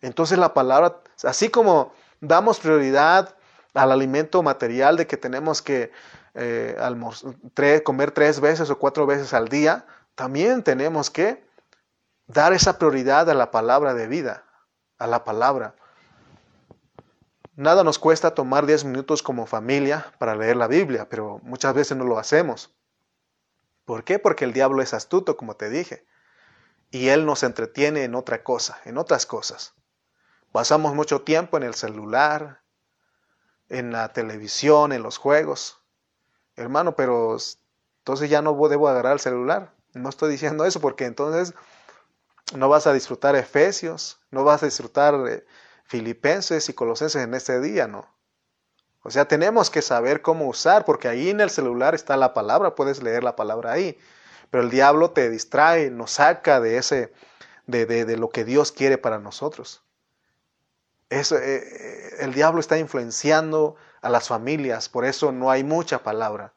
[0.00, 3.34] Entonces la palabra, así como damos prioridad
[3.74, 5.90] al alimento material de que tenemos que
[6.34, 11.44] eh, comer tres veces o cuatro veces al día, también tenemos que
[12.28, 14.44] dar esa prioridad a la palabra de vida,
[14.98, 15.74] a la palabra.
[17.56, 21.96] Nada nos cuesta tomar 10 minutos como familia para leer la Biblia, pero muchas veces
[21.96, 22.74] no lo hacemos.
[23.84, 24.18] ¿Por qué?
[24.18, 26.04] Porque el diablo es astuto, como te dije,
[26.90, 29.74] y él nos entretiene en otra cosa, en otras cosas.
[30.50, 32.62] Pasamos mucho tiempo en el celular,
[33.68, 35.80] en la televisión, en los juegos.
[36.56, 37.36] Hermano, pero
[37.98, 39.72] entonces ya no debo agarrar el celular.
[39.92, 41.54] No estoy diciendo eso porque entonces
[42.56, 45.46] no vas a disfrutar Efesios, no vas a disfrutar eh,
[45.84, 48.08] Filipenses y Colosenses en este día, ¿no?
[49.02, 52.74] O sea, tenemos que saber cómo usar, porque ahí en el celular está la palabra,
[52.74, 53.98] puedes leer la palabra ahí.
[54.50, 57.12] Pero el diablo te distrae, nos saca de ese,
[57.66, 59.82] de, de, lo que Dios quiere para nosotros.
[61.10, 66.02] Eso, eh, eh, el diablo está influenciando a las familias, por eso no hay mucha
[66.02, 66.54] palabra.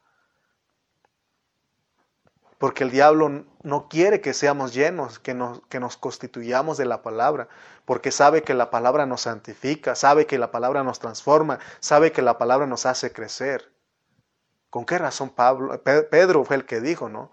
[2.57, 7.03] Porque el diablo no quiere que seamos llenos, que nos, que nos constituyamos de la
[7.03, 7.49] palabra,
[7.85, 12.21] porque sabe que la palabra nos santifica, sabe que la palabra nos transforma, sabe que
[12.21, 13.71] la palabra nos hace crecer.
[14.69, 17.31] ¿Con qué razón Pablo, Pedro fue el que dijo, ¿no?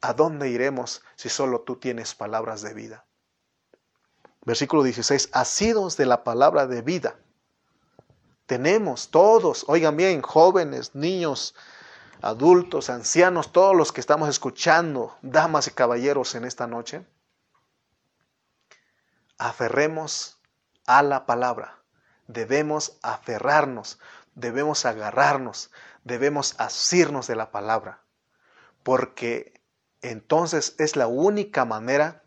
[0.00, 3.04] ¿A dónde iremos si solo tú tienes palabras de vida?
[4.44, 7.16] Versículo 16, asidos de la palabra de vida.
[8.46, 11.54] Tenemos todos, oigan bien, jóvenes, niños,
[12.20, 17.06] adultos, ancianos, todos los que estamos escuchando, damas y caballeros en esta noche,
[19.38, 20.40] aferremos
[20.86, 21.78] a la palabra.
[22.26, 23.98] Debemos aferrarnos,
[24.34, 25.70] debemos agarrarnos,
[26.04, 28.02] debemos asirnos de la palabra,
[28.82, 29.62] porque
[30.02, 32.22] entonces es la única manera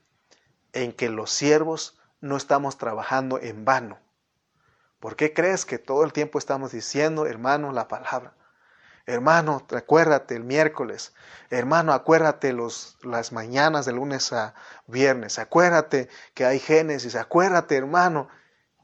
[0.74, 4.00] en que los siervos no estamos trabajando en vano.
[5.00, 8.36] ¿Por qué crees que todo el tiempo estamos diciendo, hermano, la palabra?
[9.12, 11.14] Hermano, acuérdate el miércoles.
[11.50, 14.54] Hermano, acuérdate los, las mañanas de lunes a
[14.88, 15.38] viernes.
[15.38, 17.16] Acuérdate que hay Génesis.
[17.16, 18.30] Acuérdate, hermano.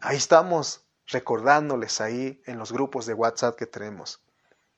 [0.02, 4.22] Ahí estamos recordándoles ahí en los grupos de WhatsApp que tenemos.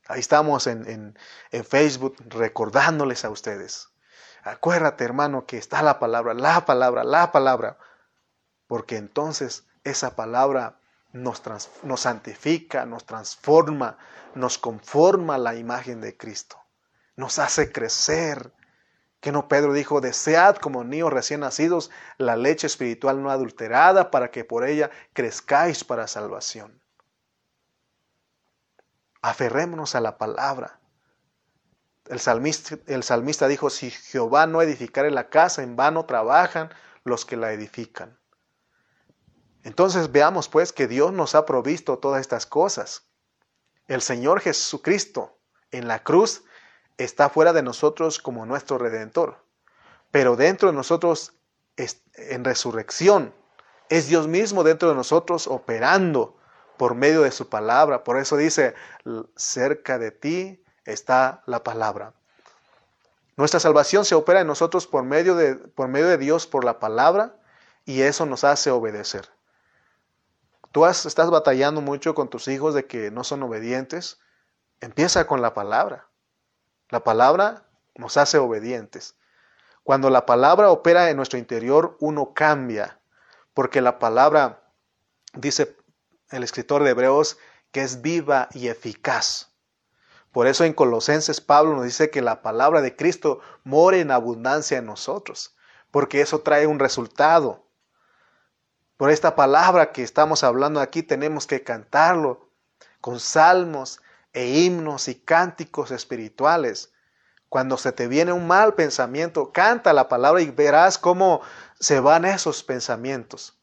[0.08, 1.18] Ahí estamos en, en,
[1.50, 3.90] en Facebook recordándoles a ustedes.
[4.44, 7.80] Acuérdate, hermano, que está la palabra, la palabra, la palabra.
[8.68, 10.79] Porque entonces esa palabra
[11.12, 11.42] nos,
[11.84, 13.98] nos santifica, nos transforma,
[14.36, 16.58] nos conforma la imagen de Cristo,
[17.16, 18.54] nos hace crecer.
[19.20, 24.32] Que no Pedro dijo, desead como niños recién nacidos la leche espiritual no adulterada para
[24.32, 26.82] que por ella crezcáis para salvación.
[29.22, 30.80] Aferrémonos a la palabra.
[32.08, 36.70] El salmista, el salmista dijo, si Jehová no edificare la casa, en vano trabajan
[37.04, 38.18] los que la edifican.
[39.64, 43.04] Entonces veamos pues que Dios nos ha provisto todas estas cosas.
[43.88, 45.38] El Señor Jesucristo
[45.72, 46.44] en la cruz
[46.98, 49.44] está fuera de nosotros como nuestro redentor,
[50.12, 51.34] pero dentro de nosotros
[51.76, 53.34] en resurrección
[53.90, 56.38] es Dios mismo dentro de nosotros operando
[56.78, 58.04] por medio de su palabra.
[58.04, 58.76] Por eso dice,
[59.36, 62.14] cerca de ti está la palabra.
[63.36, 66.80] Nuestra salvación se opera en nosotros por medio de, por medio de Dios, por la
[66.80, 67.36] palabra,
[67.86, 69.30] y eso nos hace obedecer.
[70.72, 74.20] Tú estás batallando mucho con tus hijos de que no son obedientes.
[74.82, 76.08] Empieza con la palabra.
[76.90, 77.66] La palabra
[77.96, 79.16] nos hace obedientes.
[79.84, 83.00] Cuando la palabra opera en nuestro interior, uno cambia,
[83.54, 84.62] porque la palabra,
[85.34, 85.76] dice
[86.30, 87.38] el escritor de Hebreos,
[87.72, 89.50] que es viva y eficaz.
[90.32, 94.78] Por eso en Colosenses Pablo nos dice que la palabra de Cristo more en abundancia
[94.78, 95.56] en nosotros,
[95.90, 97.66] porque eso trae un resultado.
[99.00, 102.50] Por esta palabra que estamos hablando aquí tenemos que cantarlo
[103.00, 104.02] con salmos
[104.34, 106.92] e himnos y cánticos espirituales.
[107.48, 111.40] Cuando se te viene un mal pensamiento, canta la palabra y verás cómo
[111.80, 113.58] se van esos pensamientos.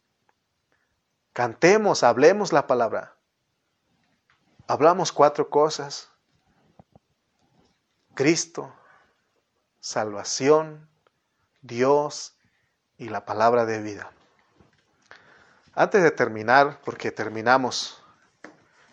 [1.34, 3.14] Cantemos, hablemos la palabra.
[4.66, 6.08] Hablamos cuatro cosas.
[8.14, 8.74] Cristo,
[9.80, 10.88] salvación,
[11.60, 12.38] Dios
[12.96, 14.15] y la palabra de vida.
[15.78, 18.02] Antes de terminar, porque terminamos,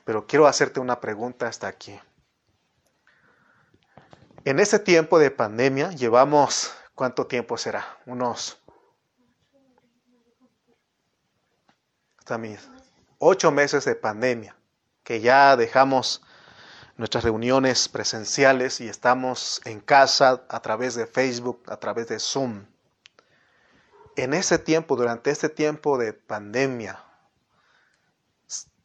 [0.03, 1.97] pero quiero hacerte una pregunta hasta aquí.
[4.43, 7.97] En este tiempo de pandemia llevamos, ¿cuánto tiempo será?
[8.05, 8.61] Unos
[13.17, 14.53] ocho meses de pandemia,
[15.05, 16.21] que ya dejamos
[16.97, 22.65] nuestras reuniones presenciales y estamos en casa a través de Facebook, a través de Zoom
[24.15, 27.03] en ese tiempo, durante este tiempo de pandemia,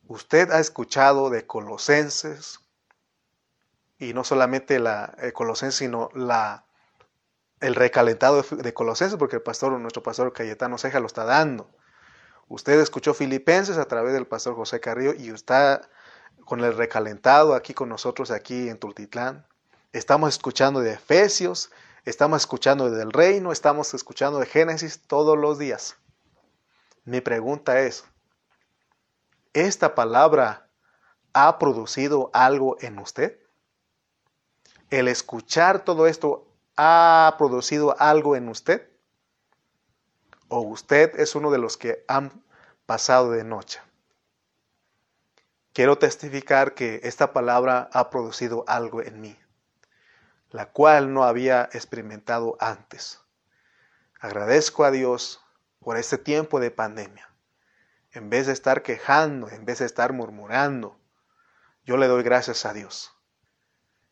[0.07, 2.61] usted ha escuchado de Colosenses,
[3.99, 6.65] y no solamente la Colosenses, sino la,
[7.61, 11.69] el recalentado de Colosenses, porque el pastor, nuestro pastor Cayetano Ceja lo está dando.
[12.49, 15.83] Usted escuchó Filipenses a través del pastor José Carrillo y está
[16.47, 19.47] con el recalentado aquí con nosotros, aquí en Tultitlán.
[19.93, 21.71] Estamos escuchando de Efesios,
[22.05, 25.97] Estamos escuchando del reino, estamos escuchando de Génesis todos los días.
[27.05, 28.05] Mi pregunta es,
[29.53, 30.69] ¿esta palabra
[31.33, 33.39] ha producido algo en usted?
[34.91, 36.47] ¿El escuchar todo esto
[36.77, 38.89] ha producido algo en usted?
[40.49, 42.43] o usted es uno de los que han
[42.87, 43.81] pasado de noche.
[45.73, 49.39] Quiero testificar que esta palabra ha producido algo en mí,
[50.51, 53.21] la cual no había experimentado antes.
[54.21, 55.41] Agradezco a Dios
[55.79, 57.29] por este tiempo de pandemia.
[58.13, 60.99] En vez de estar quejando, en vez de estar murmurando,
[61.85, 63.15] yo le doy gracias a Dios.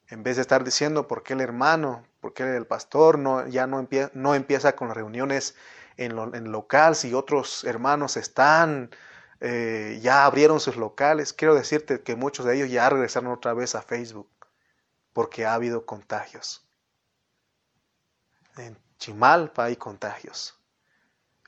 [0.09, 3.66] En vez de estar diciendo por qué el hermano, por qué el pastor no, ya
[3.66, 5.57] no, no empieza con reuniones
[5.97, 8.91] en, lo, en local si otros hermanos están
[9.41, 11.32] eh, ya abrieron sus locales.
[11.32, 14.28] Quiero decirte que muchos de ellos ya regresaron otra vez a Facebook
[15.17, 16.62] porque ha habido contagios.
[18.59, 20.61] En Chimalpa hay contagios.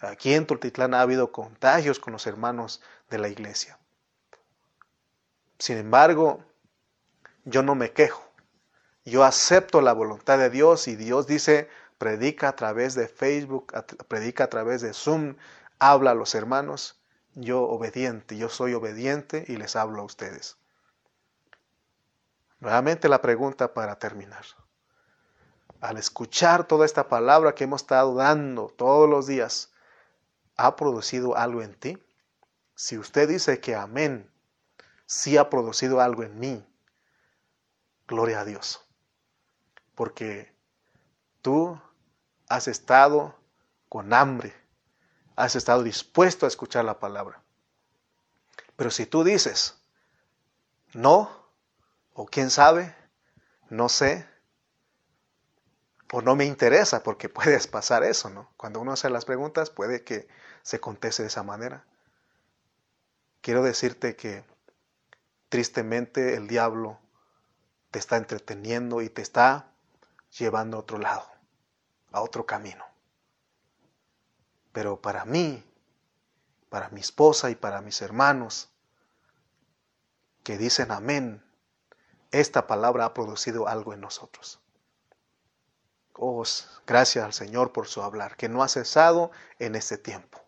[0.01, 3.79] Aquí en Tultitlán ha habido contagios con los hermanos de la iglesia.
[5.59, 6.43] Sin embargo,
[7.45, 8.25] yo no me quejo.
[9.05, 13.75] Yo acepto la voluntad de Dios y Dios dice, predica a través de Facebook,
[14.09, 15.37] predica a través de Zoom,
[15.79, 17.03] habla a los hermanos
[17.35, 20.57] yo obediente, yo soy obediente y les hablo a ustedes.
[22.61, 24.45] Nuevamente la pregunta para terminar.
[25.81, 29.73] Al escuchar toda esta palabra que hemos estado dando todos los días,
[30.57, 31.99] ¿ha producido algo en ti?
[32.75, 34.31] Si usted dice que amén,
[35.07, 36.67] sí ha producido algo en mí,
[38.07, 38.85] gloria a Dios.
[39.95, 40.53] Porque
[41.43, 41.81] tú
[42.49, 43.37] has estado
[43.89, 44.55] con hambre
[45.39, 47.41] has estado dispuesto a escuchar la palabra.
[48.75, 49.79] Pero si tú dices,
[50.95, 51.31] no,
[52.21, 52.97] o quién sabe,
[53.71, 54.27] no sé,
[56.13, 58.53] o no me interesa, porque puedes pasar eso, ¿no?
[58.57, 60.27] Cuando uno hace las preguntas puede que
[60.63, 61.85] se conteste de esa manera.
[63.41, 64.45] Quiero decirte que
[65.49, 66.99] tristemente el diablo
[67.93, 69.71] te está entreteniendo y te está
[70.37, 71.31] llevando a otro lado,
[72.11, 72.85] a otro camino.
[74.73, 75.65] Pero para mí,
[76.69, 78.71] para mi esposa y para mis hermanos
[80.43, 81.48] que dicen amén,
[82.31, 84.61] esta palabra ha producido algo en nosotros.
[86.15, 86.43] Oh,
[86.87, 90.41] gracias al Señor por su hablar, que no ha cesado en este tiempo.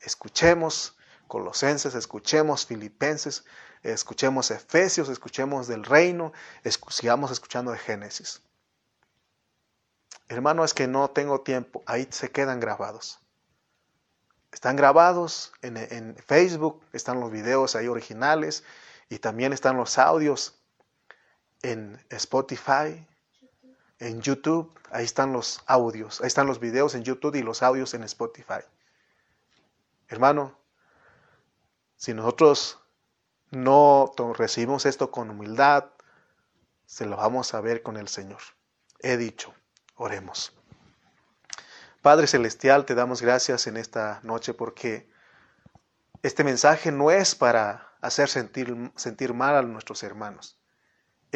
[0.00, 0.96] Escuchemos
[1.26, 3.44] Colosenses, escuchemos Filipenses,
[3.82, 6.32] escuchemos Efesios, escuchemos del reino,
[6.90, 8.42] sigamos escuchando de Génesis.
[10.28, 13.20] Hermano, es que no tengo tiempo, ahí se quedan grabados.
[14.52, 18.64] Están grabados en, Facebook, están los videos ahí originales
[19.08, 20.55] y también están los audios
[21.72, 23.06] en Spotify,
[23.98, 27.92] en YouTube, ahí están los audios, ahí están los videos en YouTube y los audios
[27.94, 28.60] en Spotify.
[30.08, 30.56] Hermano,
[31.96, 32.78] si nosotros
[33.50, 35.86] no recibimos esto con humildad,
[36.84, 38.40] se lo vamos a ver con el Señor.
[39.00, 39.52] He dicho,
[39.96, 40.52] oremos.
[42.00, 45.10] Padre Celestial, te damos gracias en esta noche porque
[46.22, 50.60] este mensaje no es para hacer sentir, sentir mal a nuestros hermanos,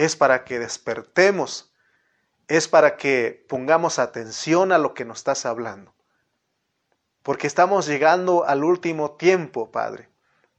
[0.04, 1.74] es para que despertemos,
[2.48, 5.94] es para que pongamos atención a lo que nos estás hablando,
[7.22, 10.08] porque estamos llegando al último tiempo, Padre.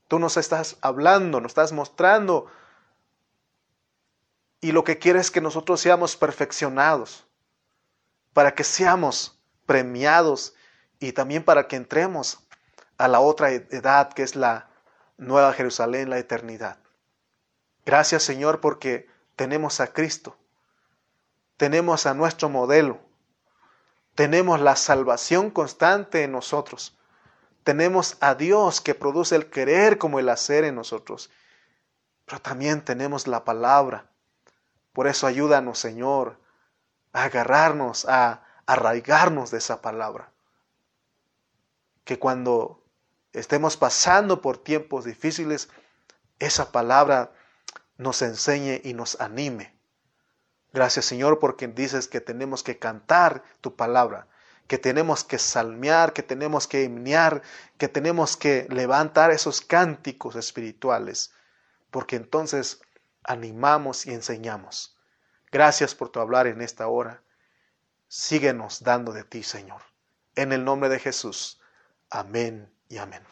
[0.08, 2.52] Tú nos estás hablando, nos estás mostrando
[4.60, 7.26] y lo que quieres es que nosotros seamos perfeccionados,
[8.34, 10.54] para que seamos premiados
[11.00, 12.48] y también para que entremos
[13.00, 14.70] a la otra edad que es la
[15.18, 16.78] nueva Jerusalén, la eternidad.
[17.88, 20.38] Gracias Señor porque tenemos a Cristo,
[21.58, 23.00] tenemos a nuestro modelo,
[24.16, 26.98] tenemos la salvación constante en nosotros,
[27.64, 31.30] tenemos a Dios que produce el querer como el hacer en nosotros,
[32.26, 34.10] pero también tenemos la palabra.
[34.94, 36.40] Por eso ayúdanos Señor
[37.14, 40.32] a agarrarnos, a arraigarnos de esa palabra.
[42.04, 42.84] Que cuando
[43.34, 45.70] estemos pasando por tiempos difíciles,
[46.40, 47.32] esa palabra
[48.02, 49.74] nos enseñe y nos anime.
[50.74, 54.28] Gracias Señor porque dices que tenemos que cantar tu palabra,
[54.68, 57.42] que tenemos que salmear, que tenemos que himnear,
[57.78, 61.34] que tenemos que levantar esos cánticos espirituales,
[61.92, 62.82] porque entonces
[63.24, 64.98] animamos y enseñamos.
[65.52, 67.22] Gracias por tu hablar en esta hora
[68.12, 69.82] síguenos dando de ti, Señor.
[70.36, 71.62] En el nombre de Jesús.
[72.10, 73.24] Amén y amén.